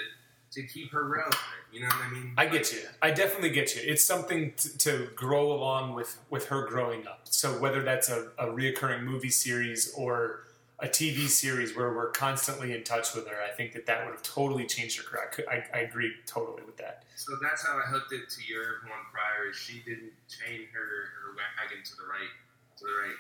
[0.51, 1.37] to keep her relevant.
[1.73, 2.33] You know what I mean?
[2.39, 2.81] I get you.
[3.03, 3.83] I definitely get you.
[3.85, 7.23] It's something to, to grow along with with her growing up.
[7.25, 10.45] So whether that's a, a reoccurring movie series or
[10.81, 14.13] a TV series where we're constantly in touch with her, I think that that would
[14.13, 15.25] have totally changed her career.
[15.25, 17.03] I, could, I, I agree totally with that.
[17.17, 19.51] So that's how I hooked it to your one prior.
[19.51, 22.33] Is she didn't chain her her wagon to the right
[22.79, 23.19] to the right,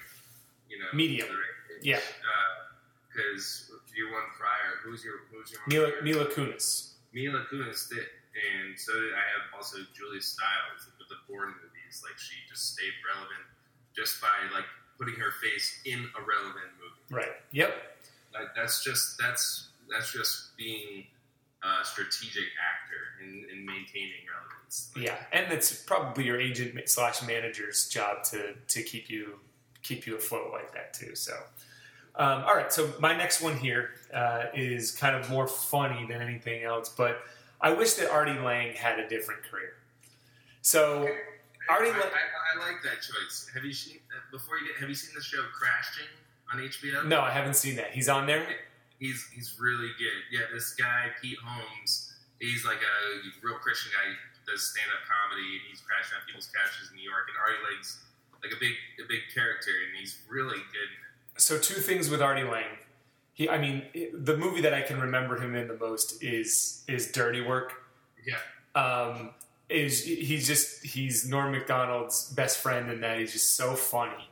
[0.69, 1.29] you know, Medium.
[1.29, 1.97] right- Yeah.
[1.99, 2.73] Uh,
[3.09, 6.03] because your one prior, who's your who's your Mila?
[6.03, 6.93] Mila Kunis.
[7.13, 12.03] Mila Kunis did, and so did I have also Julia Stiles with the Bourne movies.
[12.05, 13.43] Like she just stayed relevant
[13.97, 14.67] just by like
[14.99, 17.03] putting her face in a relevant movie.
[17.11, 17.33] Right.
[17.53, 17.75] Yep.
[18.35, 21.07] Like that's just that's that's just being
[21.65, 24.93] a strategic actor in, in maintaining relevance.
[24.95, 29.41] Like, Yeah, and it's probably your agent slash manager's job to to keep you
[29.89, 31.15] keep you afloat like that too.
[31.15, 31.33] So,
[32.17, 36.21] Um, all right, so my next one here uh, is kind of more funny than
[36.21, 37.23] anything else, but
[37.61, 39.73] I wish that Artie Lange had a different career.
[40.63, 41.09] So,
[41.71, 42.03] Artie I, Lange.
[42.03, 43.49] I, I like that choice.
[43.55, 44.77] Have you seen uh, before you get?
[44.81, 46.11] Have you seen the show Crashing
[46.53, 47.07] on HBO?
[47.07, 47.91] No, I haven't seen that.
[47.93, 48.45] He's on there.
[48.99, 50.21] He's he's really good.
[50.33, 52.13] Yeah, this guy Pete Holmes.
[52.41, 54.11] He's like a real Christian guy.
[54.11, 54.17] He
[54.51, 55.61] does stand up comedy.
[55.71, 57.99] He's crashing on people's couches in New York, and Artie Lange's
[58.43, 58.73] like a big
[59.05, 61.41] a big character, and he's really good.
[61.41, 62.79] So, two things with Artie Lange.
[63.33, 67.13] He, I mean, the movie that I can remember him in the most is is
[67.13, 67.75] Dirty Work.
[68.27, 68.37] Yeah.
[68.75, 69.31] um,
[69.69, 74.29] is he's just he's Norm Macdonald's best friend and that he's just so funny.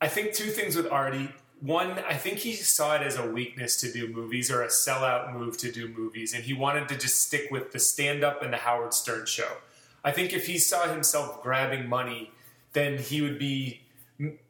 [0.00, 1.30] I think two things with Artie.
[1.60, 5.32] One, I think he saw it as a weakness to do movies or a sellout
[5.32, 8.52] move to do movies, and he wanted to just stick with the stand up and
[8.52, 9.56] the Howard Stern show.
[10.04, 12.30] I think if he saw himself grabbing money,
[12.72, 13.82] then he would be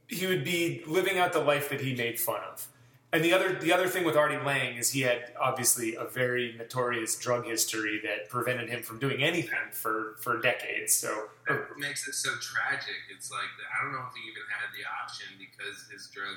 [0.09, 2.69] he would be living out the life that he made fun of.
[3.13, 6.55] And the other the other thing with Artie Lange is he had obviously a very
[6.59, 10.93] notorious drug history that prevented him from doing anything for for decades.
[10.93, 13.01] So That makes it so tragic.
[13.15, 16.37] It's like I don't know if he even had the option because his drug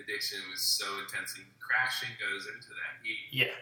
[0.00, 1.36] addiction was so intense.
[1.36, 3.04] And crashing goes into that.
[3.04, 3.52] He yeah,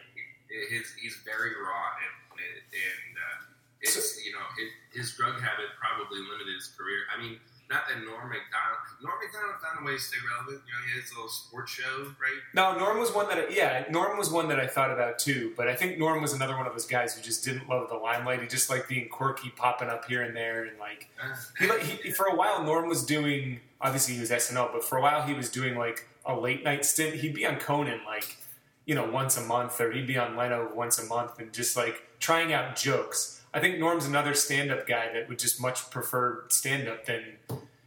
[0.71, 4.69] his he's very raw and and uh, it's you know his,
[5.07, 7.01] his drug habit probably limited his career.
[7.15, 8.79] I mean, not that Norm Macdonald.
[9.03, 10.63] Norm Macdonald found a way to stay relevant.
[10.65, 12.39] You know, he had a little sports show, right?
[12.53, 15.53] no, Norm was one that I, yeah, Norm was one that I thought about too.
[15.57, 17.95] But I think Norm was another one of those guys who just didn't love the
[17.95, 18.41] limelight.
[18.41, 21.81] He just liked being quirky, popping up here and there, and like Uh, he, like
[21.81, 25.21] he for a while Norm was doing obviously he was SNL, but for a while
[25.23, 27.15] he was doing like a late night stint.
[27.15, 28.37] He'd be on Conan like
[28.85, 31.75] you know once a month, or he'd be on Leno once a month, and just
[31.75, 33.36] like trying out jokes.
[33.53, 37.23] I think Norm's another stand up guy that would just much prefer stand up than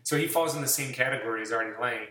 [0.03, 2.09] so he falls in the same category as Artie Lange.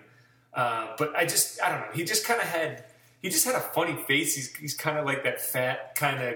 [0.53, 1.93] Uh, but I just I don't know.
[1.93, 2.85] He just kind of had
[3.21, 4.35] he just had a funny face.
[4.35, 6.35] He's he's kind of like that fat kind of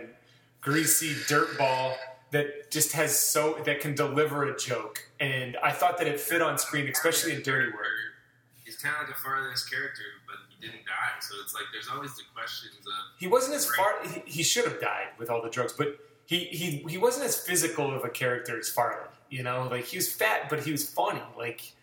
[0.61, 1.95] greasy dirt ball
[2.31, 5.07] that just has so that can deliver a joke.
[5.19, 7.87] And I thought that it fit on screen, especially in Dirty Work.
[8.65, 11.19] He's kind of like a farthest character, but he didn't die.
[11.21, 13.95] So it's like there's always the questions of He wasn't as far.
[14.05, 17.37] He, he should have died with all the drugs, but he, he he wasn't as
[17.37, 19.07] physical of a character as Farley.
[19.29, 21.21] You know, like he was fat, but he was funny.
[21.37, 21.73] Like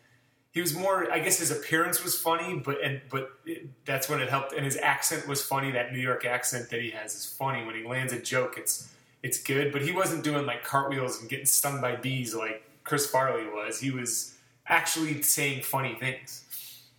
[0.53, 1.11] he was more.
[1.11, 4.53] I guess his appearance was funny, but and but it, that's when it helped.
[4.53, 5.73] And his accent was funny.
[5.73, 7.65] That New York accent that he has is funny.
[7.65, 9.73] When he lands a joke, it's it's good.
[9.73, 13.81] But he wasn't doing like cartwheels and getting stung by bees like Chris Farley was.
[13.81, 14.35] He was
[14.67, 16.45] actually saying funny things.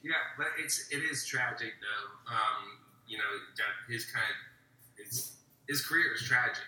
[0.04, 2.34] Yeah, but it's it is tragic though.
[2.34, 3.24] Um, you know,
[3.90, 5.34] his kind of his
[5.68, 6.64] his career is tragic.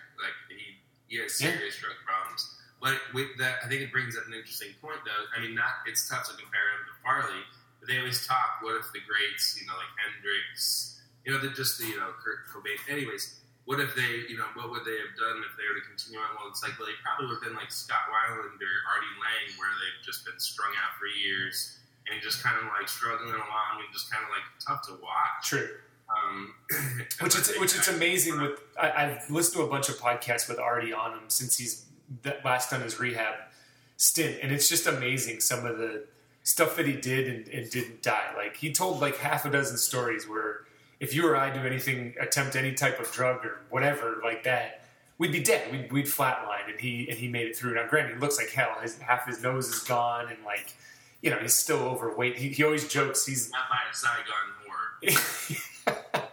[1.22, 1.52] Yeah.
[1.54, 2.42] serious drug problems.
[2.82, 5.24] But with that, I think it brings up an interesting point though.
[5.32, 7.42] I mean, not it's tough to compare him to Farley,
[7.80, 8.60] but they always talk.
[8.60, 12.44] What if the greats, you know, like Hendrix, you know, just the you know Kurt
[12.52, 12.76] Cobain.
[12.92, 15.86] Anyways, what if they, you know, what would they have done if they were to
[15.88, 16.36] continue on?
[16.36, 19.56] Well, it's like well, they probably would have been like Scott Weiland or Artie Lange,
[19.56, 21.80] where they've just been strung out for years
[22.12, 25.48] and just kind of like struggling along and just kind of like tough to watch.
[25.48, 25.80] True.
[26.34, 26.54] Um,
[27.20, 28.40] which is which is amazing.
[28.40, 31.86] With I, I've listened to a bunch of podcasts with Artie on him since he's
[32.44, 33.34] last done his rehab
[33.96, 36.04] stint, and it's just amazing some of the
[36.42, 38.32] stuff that he did and, and didn't die.
[38.36, 40.60] Like he told like half a dozen stories where
[41.00, 44.84] if you or I do anything, attempt any type of drug or whatever like that,
[45.18, 45.70] we'd be dead.
[45.70, 47.74] We'd, we'd flatline, and he and he made it through.
[47.74, 48.76] Now, granted, he looks like hell.
[48.82, 50.74] His half his nose is gone, and like
[51.22, 52.36] you know he's still overweight.
[52.36, 55.70] He, he always jokes he's not by a Saigon whore.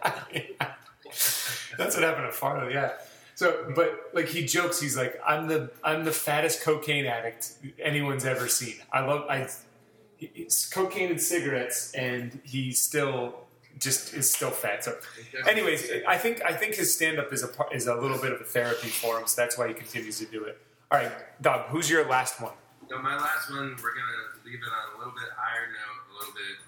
[1.78, 2.92] That's what happened to Farley, yeah.
[3.34, 8.24] So, but like he jokes, he's like, "I'm the I'm the fattest cocaine addict anyone's
[8.24, 8.76] ever seen.
[8.92, 9.48] I love I
[10.20, 13.34] it's cocaine and cigarettes, and he still
[13.78, 14.96] just is still fat." So,
[15.48, 18.40] anyways, I think I think his stand up is a is a little bit of
[18.40, 20.60] a therapy for him, so that's why he continues to do it.
[20.90, 22.52] All right, Doug, who's your last one?
[22.90, 26.18] So my last one, we're gonna leave it on a little bit higher note, a
[26.18, 26.58] little bit,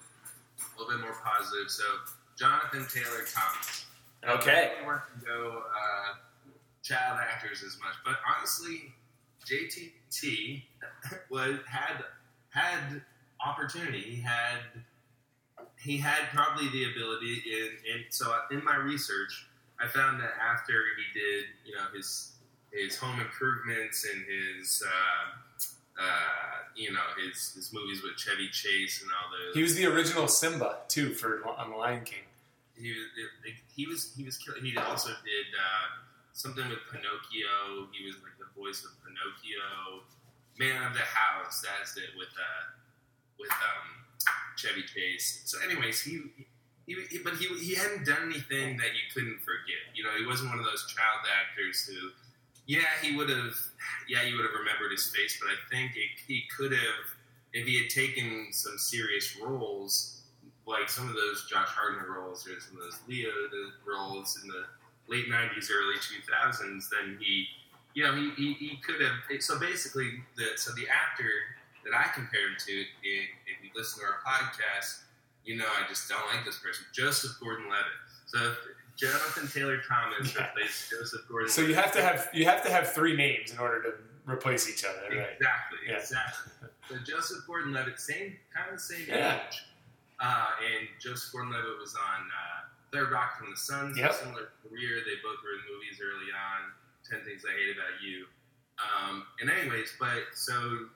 [0.59, 1.69] a little bit more positive.
[1.69, 1.83] So
[2.37, 3.85] Jonathan Taylor Thomas.
[4.27, 4.71] Okay.
[4.73, 6.15] I don't want to go uh,
[6.83, 8.93] child actors as much, but honestly,
[9.45, 10.63] JTT
[11.29, 12.03] was had
[12.49, 13.01] had
[13.45, 14.01] opportunity.
[14.01, 14.59] He had
[15.79, 17.43] he had probably the ability.
[17.45, 19.47] In, in so in my research,
[19.79, 22.31] I found that after he did, you know, his
[22.71, 24.83] his home improvements and his.
[24.85, 25.39] Uh,
[25.99, 29.55] uh, you know his his movies with Chevy Chase and all those.
[29.55, 32.25] He was the original Simba too for on the Lion King.
[32.77, 35.87] he was he was he was kill- he also did uh,
[36.33, 37.87] something with Pinocchio.
[37.91, 40.03] He was like the voice of Pinocchio.
[40.57, 41.63] Man of the House.
[41.67, 42.63] That's it with uh,
[43.39, 45.41] with um, Chevy Chase.
[45.45, 46.23] So, anyways, he
[46.87, 49.83] he, he- but he he hadn't done anything that you couldn't forgive.
[49.95, 52.11] You know, he wasn't one of those child actors who,
[52.67, 53.55] yeah, he would have,
[54.09, 57.05] yeah, you would have remembered his face, but I think it, he could have
[57.55, 60.21] if he had taken some serious roles,
[60.67, 63.31] like some of those Josh Hartnett roles or some of those Leo
[63.87, 64.65] roles in the
[65.07, 66.89] late '90s, early 2000s.
[66.89, 67.47] Then he,
[67.93, 69.41] you know, he, he, he could have.
[69.41, 71.31] So basically, the so the actor
[71.85, 73.27] that I compare him to, if,
[73.63, 75.05] you listen to our podcast,
[75.45, 77.85] you know, I just don't like this person, Joseph Gordon-Levitt.
[78.25, 78.55] So
[78.95, 80.47] Jonathan Taylor Thomas Yeah.
[80.47, 81.49] replaces Joseph Gordon.
[81.49, 83.93] So you have to have you have to have three names in order to
[84.31, 85.29] replace each other, right?
[85.37, 85.93] Exactly, Yeah.
[85.97, 86.51] exactly.
[86.89, 89.47] So Joseph Gordon-Levitt, same kind of the same Yeah.
[89.47, 89.63] age,
[90.19, 93.95] uh, and Joseph Gordon-Levitt was on uh, Third Rock from the Sun.
[93.97, 94.13] Yep.
[94.13, 95.01] Similar career.
[95.05, 96.71] They both were in movies early on.
[97.09, 98.25] Ten Things I Hate About You.
[98.79, 100.87] Um, and anyways, but so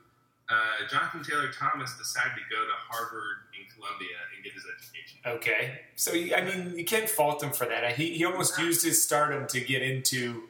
[0.50, 5.20] uh, Jonathan Taylor Thomas decided to go to Harvard and Columbia and get his education.
[5.26, 7.96] Okay, so I mean, you can't fault him for that.
[7.96, 10.44] He he almost used his stardom to get into,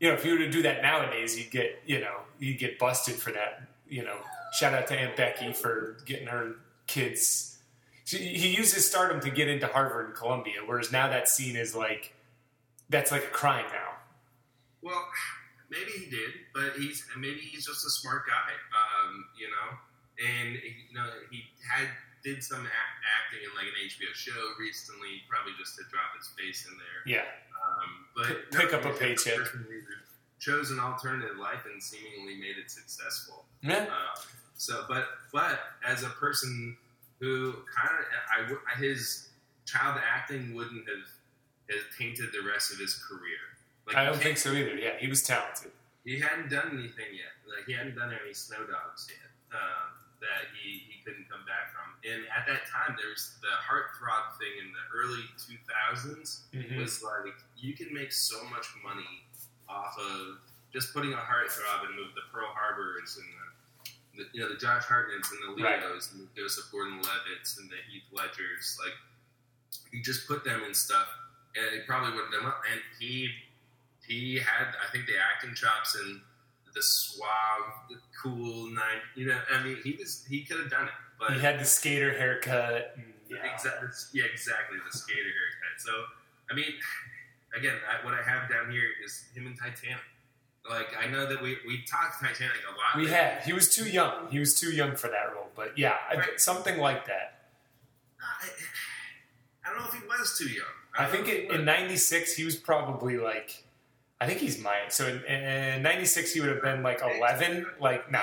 [0.00, 2.78] you know, if you were to do that nowadays, you'd get you know you'd get
[2.78, 3.62] busted for that.
[3.86, 4.16] You know,
[4.58, 6.54] shout out to Aunt Becky for getting her
[6.86, 7.58] kids.
[8.04, 11.56] She, he used his stardom to get into Harvard and Columbia, whereas now that scene
[11.56, 12.14] is like
[12.88, 13.90] that's like a crime now.
[14.82, 15.04] Well,
[15.70, 18.52] maybe he did, but he's maybe he's just a smart guy,
[19.04, 19.68] um, you know.
[20.24, 21.88] And you know, he had
[22.24, 26.28] did some act, acting in like an HBO show recently, probably just to drop his
[26.38, 27.02] face in there.
[27.04, 29.38] Yeah, Um, but pick up a paycheck.
[30.40, 33.44] Chose an alternative life and seemingly made it successful.
[33.62, 34.20] yeah, Uh,
[34.56, 36.76] so, but but as a person
[37.20, 37.90] who kind
[38.50, 39.28] of I, his
[39.66, 41.08] child acting wouldn't have
[41.70, 43.38] has tainted the rest of his career.
[43.86, 44.76] Like I don't think so either.
[44.76, 45.72] Yeah, he was talented.
[46.04, 47.32] He hadn't done anything yet.
[47.48, 49.88] Like he hadn't done any snow dogs yet um,
[50.20, 51.88] that he, he couldn't come back from.
[52.04, 56.76] And at that time, there's the heartthrob thing in the early 2000s Mhm.
[56.80, 59.24] was like you can make so much money
[59.68, 60.38] off of
[60.72, 64.58] just putting a heartthrob and move the Pearl Harbors and the, the you know the
[64.60, 65.80] Josh Hartnett's and the Right.
[65.82, 68.76] Leos and the Joseph Gordon-Levitt's and the Heath Ledgers.
[68.82, 68.92] Like
[69.92, 71.08] you just put them in stuff,
[71.56, 72.60] and it probably would have done well.
[72.70, 73.30] And he
[74.08, 76.20] he had I think the acting chops and
[76.74, 79.00] the suave, the cool nine.
[79.14, 81.64] You know, I mean, he was he could have done it, but He had the
[81.64, 82.94] skater haircut.
[82.96, 83.52] And, yeah.
[83.52, 83.88] Exactly.
[84.12, 84.78] Yeah, exactly.
[84.90, 85.78] The skater haircut.
[85.78, 85.92] So,
[86.50, 86.66] I mean,
[87.56, 90.02] again, I, what I have down here is him in Titanic.
[90.68, 93.02] Like, I know that we we talked Titanic a lot.
[93.04, 93.42] We had.
[93.42, 94.28] He was too young.
[94.30, 95.48] He was too young for that role.
[95.54, 97.44] But yeah, I- something like that.
[98.20, 98.48] I,
[99.64, 100.64] I don't know if he was too young.
[100.96, 103.64] I don't think it, in '96 he was probably like,
[104.20, 104.88] I think he's mine.
[104.90, 107.66] so in, in '96 he would have been like 11.
[107.80, 108.20] Like no,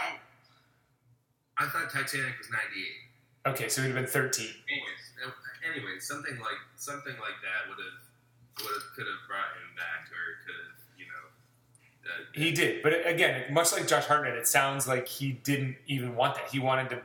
[1.57, 3.53] I thought Titanic was '98.
[3.53, 4.45] okay, so he'd have been 13.
[4.69, 5.35] Anyways,
[5.75, 10.07] anyways, something like something like that would have would have could have brought him back,
[10.11, 12.09] or could have you know.
[12.09, 16.15] Uh, He did, but again, much like Josh Hartnett, it sounds like he didn't even
[16.15, 16.49] want that.
[16.51, 17.01] He wanted to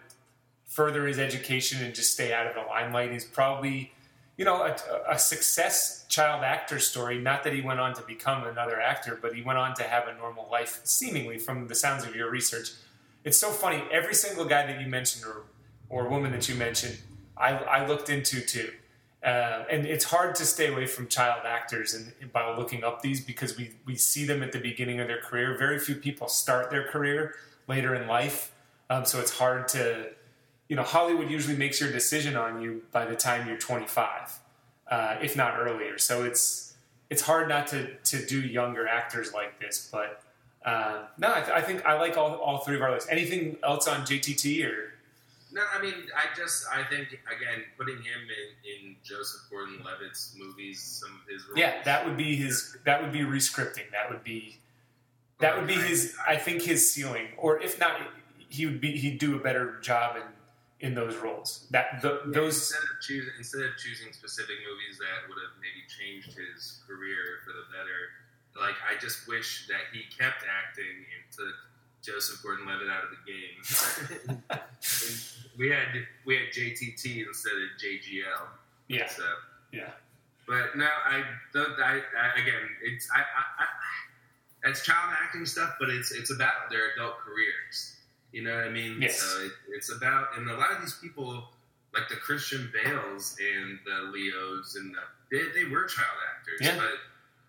[0.66, 3.10] further his education and just stay out of the limelight.
[3.12, 3.92] He's probably,
[4.36, 4.76] you know, a,
[5.08, 7.18] a success child actor story.
[7.18, 10.08] Not that he went on to become another actor, but he went on to have
[10.08, 12.70] a normal life, seemingly from the sounds of your research.
[13.24, 13.82] It's so funny.
[13.90, 15.44] Every single guy that you mentioned or
[15.88, 16.98] or woman that you mentioned,
[17.36, 18.72] I, I looked into too.
[19.24, 23.20] Uh, and it's hard to stay away from child actors and by looking up these
[23.20, 25.56] because we, we see them at the beginning of their career.
[25.58, 27.34] Very few people start their career
[27.66, 28.52] later in life,
[28.88, 30.10] um, so it's hard to,
[30.68, 34.38] you know, Hollywood usually makes your decision on you by the time you're 25,
[34.90, 35.98] uh, if not earlier.
[35.98, 36.74] So it's
[37.08, 39.88] it's hard not to to do younger actors like this.
[39.90, 40.22] But
[40.64, 43.08] uh, no, I, th- I think I like all all three of our lists.
[43.10, 44.92] Anything else on JTT or?
[45.52, 50.82] No, I mean, I just, I think, again, putting him in, in Joseph Gordon-Levitt's movies,
[50.82, 51.56] some of his roles.
[51.56, 52.76] Yeah, that would be his.
[52.84, 53.90] That would be rescripting.
[53.92, 54.58] That would be.
[55.38, 56.14] That would be his.
[56.26, 58.00] I think his ceiling, or if not,
[58.50, 58.98] he would be.
[58.98, 60.22] He'd do a better job in
[60.80, 61.66] in those roles.
[61.70, 62.56] That the, Yeah, those.
[62.56, 67.40] instead of choosing instead of choosing specific movies that would have maybe changed his career
[67.44, 68.12] for the better,
[68.60, 71.54] like I just wish that he kept acting and took
[72.02, 74.58] Joseph Gordon-Levitt out of the game.
[75.58, 75.88] We had
[76.26, 78.46] we had JTT instead of JGL.
[78.88, 79.24] Yeah, So,
[79.72, 79.88] yeah,
[80.46, 81.24] but no, I,
[81.54, 86.30] the, I, I again, it's I, I, I, it's child acting stuff, but it's it's
[86.30, 87.95] about their adult careers.
[88.36, 89.00] You know what I mean?
[89.00, 89.16] Yes.
[89.18, 91.48] So it, it's about, and a lot of these people,
[91.94, 95.00] like the Christian Bales and the Leos, and the,
[95.32, 96.76] they, they were child actors, Yeah.
[96.76, 96.98] but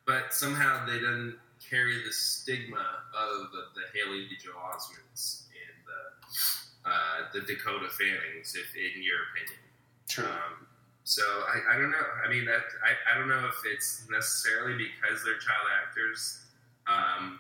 [0.05, 1.35] but somehow they didn't
[1.69, 8.55] carry the stigma of the, the Haley Joel Osments and the uh, the Dakota Fannings,
[8.55, 9.59] if in your opinion.
[10.07, 10.23] true.
[10.23, 10.67] Um,
[11.03, 11.21] so
[11.51, 12.07] I, I don't know.
[12.25, 16.45] I mean, that I, I don't know if it's necessarily because they're child actors,
[16.88, 17.39] um,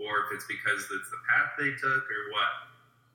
[0.00, 2.65] or if it's because it's the path they took, or what.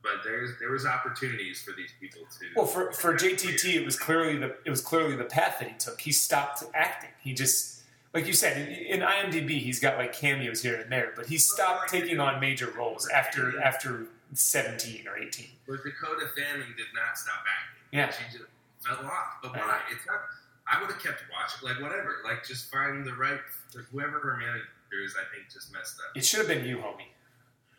[0.03, 2.45] But there's there was opportunities for these people to.
[2.55, 5.75] Well, for for JTT, it was clearly the it was clearly the path that he
[5.77, 6.01] took.
[6.01, 7.11] He stopped acting.
[7.21, 7.83] He just
[8.13, 11.89] like you said in IMDb, he's got like cameos here and there, but he stopped
[11.89, 15.49] taking on major roles after after seventeen or eighteen.
[15.67, 17.99] But Dakota Fanning did not stop acting.
[17.99, 18.09] Yeah.
[18.11, 18.49] she just
[18.85, 19.37] fell off.
[19.43, 19.59] But why?
[19.61, 19.79] Uh-huh.
[19.95, 20.19] It's not.
[20.67, 21.67] I would have kept watching.
[21.69, 22.17] Like whatever.
[22.23, 23.39] Like just find the right.
[23.75, 24.65] Like, whoever her manager
[25.05, 26.15] is, I think just messed up.
[26.17, 27.07] It should have been you, homie.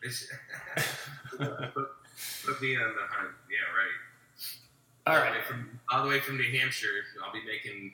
[0.03, 0.27] It's-
[2.45, 3.31] put, me on the hunt.
[3.49, 3.95] Yeah, right.
[5.05, 6.87] All All the way from all the way from New Hampshire.
[7.23, 7.93] I'll be making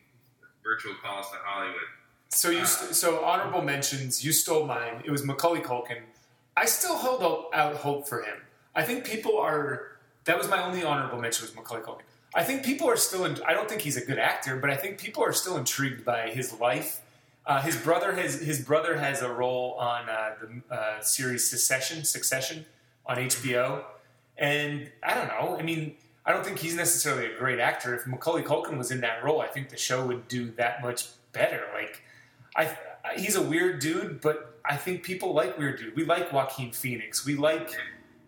[0.64, 1.82] virtual calls to Hollywood.
[2.30, 4.24] So you st- so honorable mentions.
[4.24, 5.02] You stole mine.
[5.04, 6.02] It was Macaulay Culkin.
[6.56, 8.38] I still hold out- out hope for him.
[8.76, 9.98] I think people are.
[10.26, 12.04] That was my only honorable mention was Macaulay Culkin.
[12.36, 13.26] I think people are still.
[13.26, 16.06] In, I don't think he's a good actor, but I think people are still intrigued
[16.06, 17.02] by his life.
[17.48, 22.06] Uh, his brother has his brother has a role on uh, the uh, series Succession.
[22.06, 22.66] Succession
[23.08, 23.84] on HBO,
[24.40, 25.58] and I don't know.
[25.60, 27.94] I mean, I don't think he's necessarily a great actor.
[27.94, 31.10] If Macaulay Culkin was in that role, I think the show would do that much
[31.34, 31.62] better.
[31.74, 32.02] Like,
[32.56, 32.76] I
[33.18, 35.96] he's a weird dude, but I think people like weird dude.
[35.96, 37.26] We like Joaquin Phoenix.
[37.26, 37.74] We like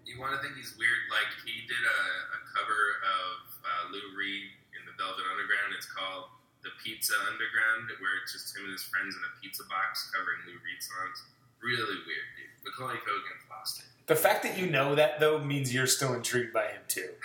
[0.06, 1.02] You want to think he's weird?
[1.14, 2.00] Like he did a,
[2.36, 5.78] a cover of uh, Lou Reed in the Velvet Underground.
[5.78, 6.34] It's called
[6.66, 10.44] The Pizza Underground, where it's just him and his friends in a pizza box covering
[10.50, 11.22] Lou Reed songs.
[11.62, 12.52] Really weird, dude.
[12.66, 13.91] Macaulay Culkin lost it.
[14.12, 17.16] The fact that you know that though means you're still intrigued by him too.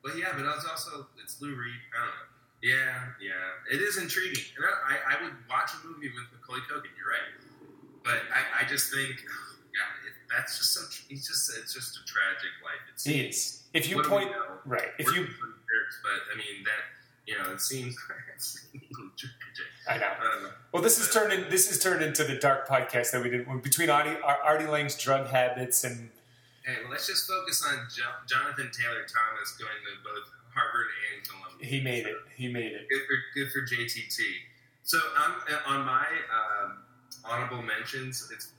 [0.00, 1.74] But yeah, but it's also it's Lou Reed.
[1.90, 2.30] I don't know.
[2.62, 4.38] Yeah, yeah, it is intriguing.
[4.54, 6.94] And I, I, would watch a movie with Macaulay Culkin.
[6.94, 7.34] You're right,
[8.04, 9.10] but I, I just think,
[9.74, 10.86] yeah, it, that's just so.
[11.08, 12.78] He's just it's just a tragic life.
[12.94, 13.64] It's He is.
[13.74, 14.54] If you What do we point know?
[14.66, 16.86] right, if We're you but I mean that
[17.26, 17.96] you know it seems
[18.36, 19.66] it's a little tragic.
[19.88, 20.46] I know.
[20.46, 23.30] Um, Well, this is turned in, this is turned into the dark podcast that we
[23.30, 26.10] did between Artie, Artie Lange's drug habits and
[26.70, 31.26] hey, well, let's just focus on jo- Jonathan Taylor Thomas going to both Harvard and
[31.26, 31.66] Columbia.
[31.66, 32.16] he made it.
[32.36, 32.86] He made it.
[32.88, 34.18] Good for good for JTT.
[34.82, 35.34] So um,
[35.66, 36.78] on my um,
[37.24, 38.52] honorable mentions, it's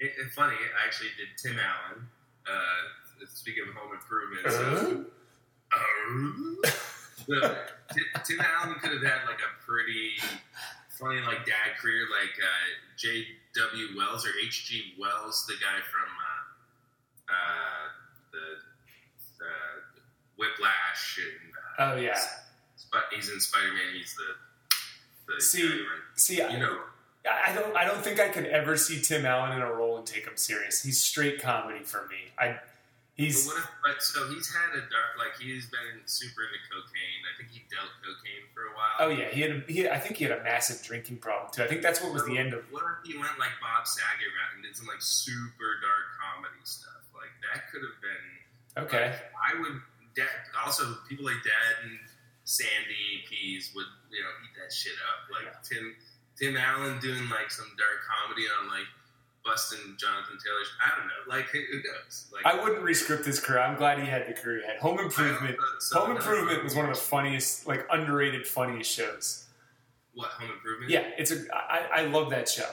[0.00, 0.56] it, it's funny.
[0.56, 2.08] I actually did Tim Allen.
[2.46, 5.04] Uh, speaking of Home Improvement, so,
[5.68, 6.70] Uh,
[7.26, 7.56] so,
[7.92, 10.12] Ti- Tim Allen could have had like a pretty
[10.88, 12.66] funny like dad career, like uh,
[12.96, 13.96] J.W.
[13.96, 14.94] Wells or H.G.
[14.98, 16.08] Wells, the guy from
[17.28, 17.88] uh,
[18.32, 19.48] the uh,
[20.36, 22.18] Whiplash and uh, Oh yeah.
[22.76, 23.94] Sp- he's in Spider Man.
[23.96, 26.78] He's the, the See, guy See, you I, know,
[27.30, 27.76] I don't.
[27.76, 30.36] I don't think I could ever see Tim Allen in a role and take him
[30.36, 30.82] serious.
[30.82, 32.32] He's straight comedy for me.
[32.38, 32.48] I.
[32.52, 32.64] but
[33.14, 37.20] He's what if, but so he's had a dark, like he's been super into cocaine.
[37.26, 38.96] I think he dealt cocaine for a while.
[39.00, 39.28] oh yeah.
[39.34, 39.50] He had.
[39.50, 39.88] A, He.
[39.88, 41.64] I think he had a massive drinking problem too.
[41.64, 42.62] I think that's what was the end of.
[42.70, 46.62] What if he went like Bob Saget route and did some like super dark comedy
[46.62, 46.97] stuff?
[47.28, 48.24] Like that could have been.
[48.88, 49.06] Okay.
[49.12, 49.80] like, I would.
[50.16, 50.26] Dad,
[50.64, 51.98] also, people like Dad and
[52.44, 55.28] Sandy Peas would you know eat that shit up.
[55.30, 55.60] Like Yeah.
[55.62, 55.94] Tim
[56.38, 58.86] Tim Allen doing like some dark comedy on like
[59.44, 60.64] busting Jonathan Taylor.
[60.84, 61.22] I don't know.
[61.28, 62.26] Like who knows?
[62.32, 63.60] Like I wouldn't rescript his career.
[63.60, 64.78] I'm glad he had the career he had.
[64.78, 65.56] Home Improvement.
[65.80, 69.44] So- Home Improvement was one of the funniest, like underrated, funniest shows.
[70.14, 70.90] What Home Improvement?
[70.90, 71.44] Yeah, it's a.
[71.54, 72.68] I, I love that show.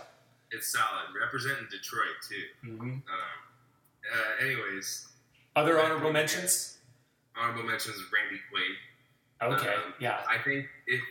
[0.52, 1.14] it's solid.
[1.20, 2.44] Representing Detroit too.
[2.64, 3.02] hmm Um,
[4.14, 5.08] uh, anyways,
[5.56, 6.78] Other honorable mentions.
[7.36, 8.76] honorable mentions of Randy Quaid.
[9.42, 11.02] Okay, Um, yeah, I think if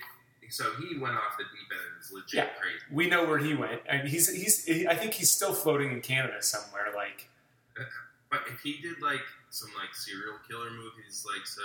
[0.50, 2.48] so, he went off the deep end and is legit Yeah.
[2.60, 2.78] crazy.
[2.90, 4.64] we know where he went, and he's he's.
[4.64, 6.92] He, I think he's still floating in Canada somewhere.
[6.94, 7.28] Like,
[8.30, 11.60] But if he did like some like serial killer movies, like so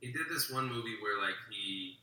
[0.00, 1.98] he he did this one movie where like he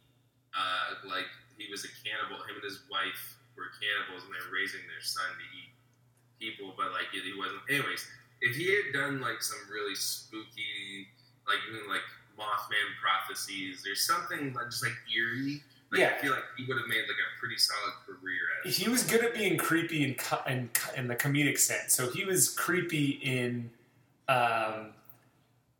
[0.53, 1.26] uh like
[1.58, 2.38] he was a cannibal.
[2.45, 5.72] Him and his wife were cannibals, and they were raising their son to eat
[6.39, 6.74] people.
[6.78, 7.62] But like he wasn't.
[7.70, 8.05] Anyways,
[8.41, 11.07] if he had done like some really spooky,
[11.47, 12.01] like even like
[12.38, 15.61] Mothman prophecies, there's something like just like eerie.
[15.91, 16.13] Like, Yeah.
[16.17, 19.03] I feel like he would have made like a pretty solid career at he was
[19.03, 21.93] good at being creepy in co- in, in the comedic sense.
[21.93, 23.69] So he was creepy in
[24.27, 24.91] um,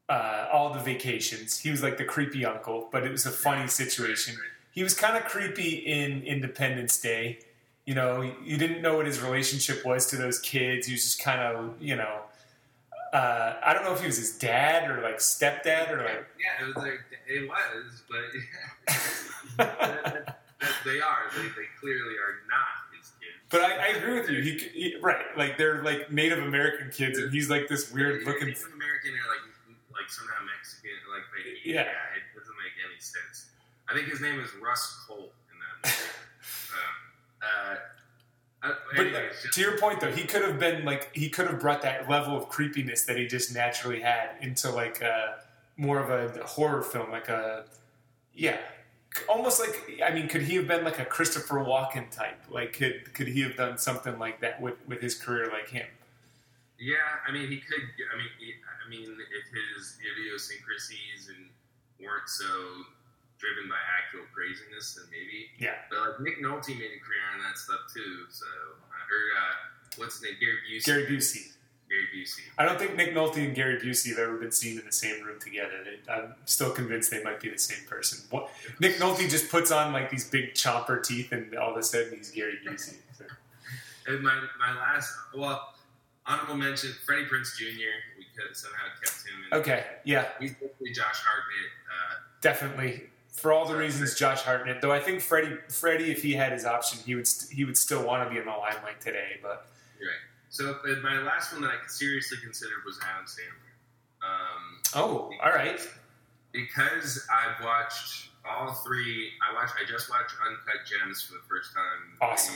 [0.10, 1.60] uh, all the vacations.
[1.60, 4.38] He was like the creepy uncle, but it was a funny situation.
[4.72, 7.40] He was kind of creepy in Independence Day.
[7.86, 10.88] You know, you didn't know what his relationship was to those kids.
[10.88, 12.22] He was just kind of, you know,
[13.14, 16.26] uh, I don't know if he was his dad or like stepdad or like.
[16.40, 21.30] Yeah, it was like it was, but that- that they are.
[21.36, 23.38] They, they clearly are not his kids.
[23.50, 24.42] But I, I agree with you.
[24.42, 28.48] He, he right, like they're like Native American kids, and he's like this weird looking.
[28.48, 29.46] Native American or like
[29.94, 30.98] like somehow Mexican.
[31.14, 31.82] Like, like Yeah.
[31.82, 33.52] it doesn't make any sense.
[33.88, 36.10] I think his name is Russ Colt in that movie.
[37.46, 37.76] uh,
[38.64, 41.60] uh, But just- to your point, though, he could have been like he could have
[41.60, 45.40] brought that level of creepiness that he just naturally had into like a,
[45.78, 47.66] more of a horror film, like a
[48.34, 48.58] yeah,
[49.30, 52.40] almost like I mean, could he have been like a Christopher Walken type?
[52.50, 55.88] Like, could could he have done something like that with with his career like him?
[56.80, 56.96] yeah,
[57.28, 57.82] I mean, he could.
[57.82, 58.54] I mean, he,
[58.86, 61.50] I mean, if his idiosyncrasies and
[62.00, 62.46] weren't so
[63.38, 65.50] driven by actual craziness, then maybe.
[65.58, 65.78] Yeah.
[65.90, 68.26] But like Nick Nolte made a career on that stuff too.
[68.30, 68.46] So
[68.90, 69.56] I heard uh,
[69.98, 70.86] what's his name, Gary Busey.
[70.86, 71.54] Gary Busey.
[71.90, 72.44] Gary Busey.
[72.58, 75.24] I don't think Nick Nolte and Gary Busey have ever been seen in the same
[75.24, 75.86] room together.
[76.10, 78.26] I'm still convinced they might be the same person.
[78.30, 81.84] What, Nick Nolte just puts on like these big chomper teeth, and all of a
[81.84, 82.96] sudden he's Gary Busey.
[83.18, 83.26] So.
[84.10, 85.74] And my my last well
[86.26, 87.66] honorable mention Freddie Prinze Jr.
[88.18, 89.36] We could somehow kept him.
[89.52, 91.72] In, Okay, yeah, He's basically Josh Hartnett.
[91.92, 93.04] Uh, definitely.
[93.38, 96.66] For all the reasons Josh Hartnett, though, I think Freddie, Freddie, if he had his
[96.66, 99.38] option, he would st- he would still want to be in the limelight today.
[99.44, 99.68] But
[100.00, 100.18] you're right.
[100.50, 104.28] So my last one that I seriously considered was Adam Sandler.
[104.28, 105.80] Um, oh, all right,
[106.52, 109.30] because I've watched all three.
[109.48, 109.76] I watched.
[109.80, 112.18] I just watched Uncut Gems for the first time.
[112.20, 112.56] Awesome.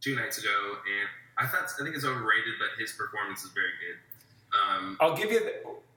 [0.00, 3.70] Two nights ago, and I thought I think it's overrated, but his performance is very
[3.78, 4.58] good.
[4.58, 5.54] Um, I'll give you the,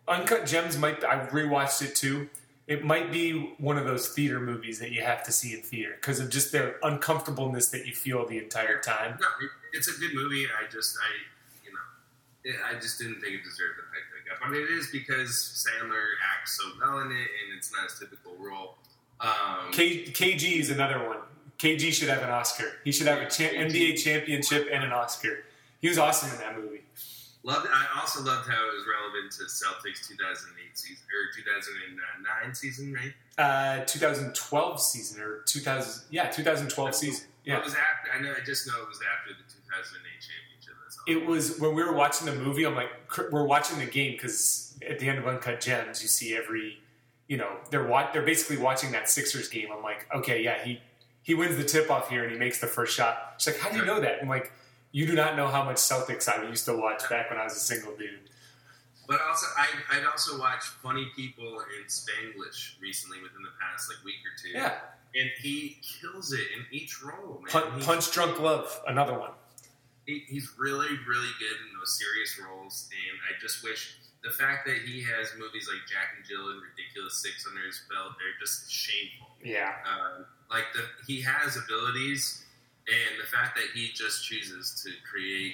[0.08, 0.78] Uncut Gems.
[0.78, 2.30] Might I rewatched it too.
[2.68, 5.94] It might be one of those theater movies that you have to see in theater
[6.00, 9.18] because of just their uncomfortableness that you feel the entire time.
[9.22, 10.46] no, it, it's a good movie.
[10.46, 11.80] I just, I, you know,
[12.44, 14.50] it, I just didn't think it deserved the hype it got.
[14.50, 15.30] But it is because
[15.66, 16.04] Sandler
[16.38, 18.76] acts so well in it, and it's not his typical role.
[19.22, 21.18] Um, K, KG is another one.
[21.58, 22.66] KG should have an Oscar.
[22.84, 25.44] He should have a cha- NBA championship and an Oscar.
[25.80, 26.82] He was awesome in that movie.
[27.48, 27.68] Loved.
[27.72, 33.14] I also loved how it was relevant to Celtics 2008 season or 2009 season, right?
[33.38, 37.28] Uh, 2012 season or 2000, yeah, 2012 season.
[37.46, 38.12] Yeah, It was after.
[38.14, 38.34] I know.
[38.38, 40.74] I just know it was after the 2008 championship.
[41.08, 42.66] It was when we were watching the movie.
[42.66, 42.90] I'm like,
[43.32, 46.82] we're watching the game because at the end of Uncut Gems, you see every,
[47.30, 49.70] you know, they're wa- they're basically watching that Sixers game.
[49.74, 50.82] I'm like, okay, yeah, he
[51.24, 53.36] he wins the tip off here and he makes the first shot.
[53.38, 54.22] She's like, how do you know that?
[54.22, 54.52] I'm like,
[54.92, 57.54] you do not know how much Celtics I used to watch back when I was
[57.54, 58.30] a single dude.
[59.08, 59.68] But also, I,
[59.98, 61.48] I'd also watched Funny People
[61.80, 64.50] in Spanglish recently within the past like week or two.
[64.58, 64.74] Yeah,
[65.16, 67.42] and he kills it in each role.
[67.42, 67.50] Man.
[67.50, 69.32] Punch, Punch Drunk Love, another one.
[70.06, 74.66] he, he's really, really good in those serious roles, and I just wish the fact
[74.68, 78.36] that he has movies like Jack and Jill and Ridiculous Six under his belt, they're
[78.42, 79.28] just shameful.
[79.42, 82.44] Yeah, Um, like the he has abilities,
[82.88, 85.54] and the fact that he just chooses to create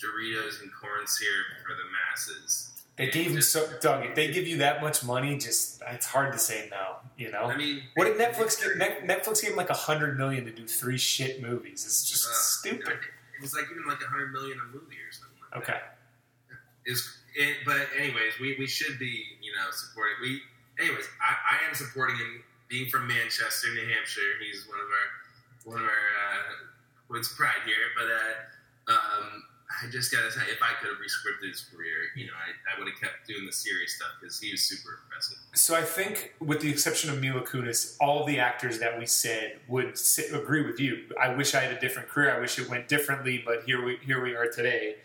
[0.00, 2.70] Doritos and corn syrup for the masses.
[2.96, 4.04] they gave him so Doug.
[4.04, 6.96] If they give you that much money, just it's hard to say no.
[7.16, 7.44] You know.
[7.44, 8.72] I mean, What did Netflix give?
[8.78, 11.84] Netflix gave him like a hundred million to do three shit movies.
[11.86, 12.98] It's just Uh, stupid.
[13.38, 15.72] It was like even like a hundred million a movie or something like that.
[15.72, 15.80] Okay.
[16.86, 20.40] is it, but anyways, we, we should be you know supporting we
[20.80, 24.40] anyways I, I am supporting him being from Manchester, New Hampshire.
[24.40, 25.08] He's one of our
[25.64, 27.92] one of our uh, points pride here.
[27.96, 29.42] But uh, um,
[29.82, 32.78] I just gotta say, if I could have rescripted his career, you know, I, I
[32.78, 35.38] would have kept doing the serious stuff because he was super impressive.
[35.54, 39.60] So I think, with the exception of Mila Kunis, all the actors that we said
[39.68, 41.04] would sit, agree with you.
[41.20, 42.34] I wish I had a different career.
[42.34, 44.96] I wish it went differently, but here we here we are today.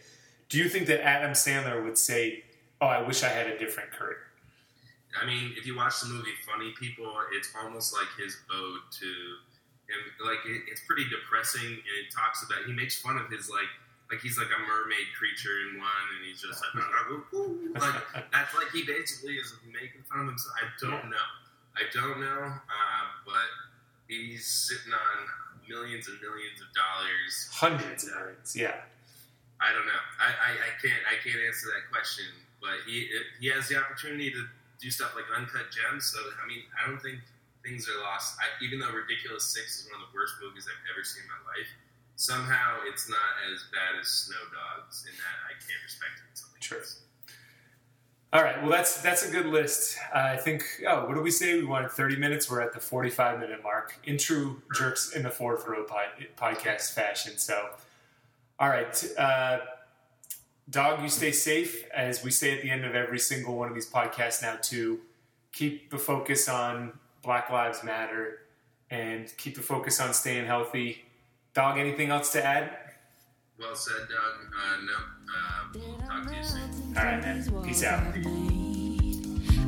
[0.49, 2.43] Do you think that Adam Sandler would say,
[2.81, 4.17] "Oh, I wish I had a different career"?
[5.19, 9.35] I mean, if you watch the movie Funny People, it's almost like his ode to
[9.87, 9.99] him.
[10.21, 13.71] Like it, it's pretty depressing, and it talks about he makes fun of his like
[14.11, 16.75] like he's like a mermaid creature in one, and he's just like,
[17.75, 20.55] like that's like he basically is making fun of himself.
[20.55, 21.27] I don't know,
[21.75, 23.49] I don't know, uh, but
[24.07, 25.17] he's sitting on
[25.67, 27.33] millions and millions of dollars.
[27.51, 28.55] Hundreds of millions.
[28.55, 28.79] Yeah.
[29.59, 30.03] I don't know.
[30.21, 32.25] I, I, I can't I can't answer that question.
[32.61, 33.09] But he
[33.39, 34.45] he has the opportunity to
[34.79, 36.05] do stuff like uncut gems.
[36.13, 37.19] So I mean, I don't think
[37.67, 38.37] things are lost.
[38.39, 41.29] I, even though Ridiculous Six is one of the worst movies I've ever seen in
[41.29, 41.67] my life,
[42.15, 46.37] somehow it's not as bad as Snow Dogs in that I can't respect it.
[46.37, 46.79] Something Sure.
[46.79, 47.01] else.
[48.33, 48.61] All right.
[48.61, 49.97] Well, that's that's a good list.
[50.13, 50.63] Uh, I think.
[50.87, 51.55] Oh, what do we say?
[51.57, 52.49] We wanted thirty minutes.
[52.49, 56.07] We're at the forty-five minute mark in true jerks in the fourth row pod,
[56.37, 57.37] podcast fashion.
[57.37, 57.69] So,
[58.59, 59.59] all right, uh,
[60.69, 61.85] dog, you stay safe.
[61.95, 64.99] As we say at the end of every single one of these podcasts now, to
[65.53, 66.91] Keep the focus on
[67.27, 68.39] Black Lives Matter,
[68.89, 71.03] and keep the focus on staying healthy.
[71.53, 72.71] Dog, anything else to add?
[73.59, 74.47] Well said, Doug.
[74.55, 74.93] Uh, no.
[75.35, 76.95] Uh, we'll talk to you soon.
[76.97, 77.63] All right, man.
[77.65, 78.01] Peace out.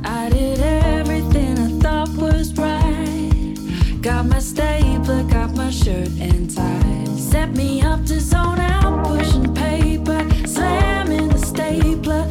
[0.06, 4.00] I did everything I thought was right.
[4.00, 7.04] Got my stapler, got my shirt and tie.
[7.18, 12.26] Set me up to zone out, pushing paper, slamming the stapler.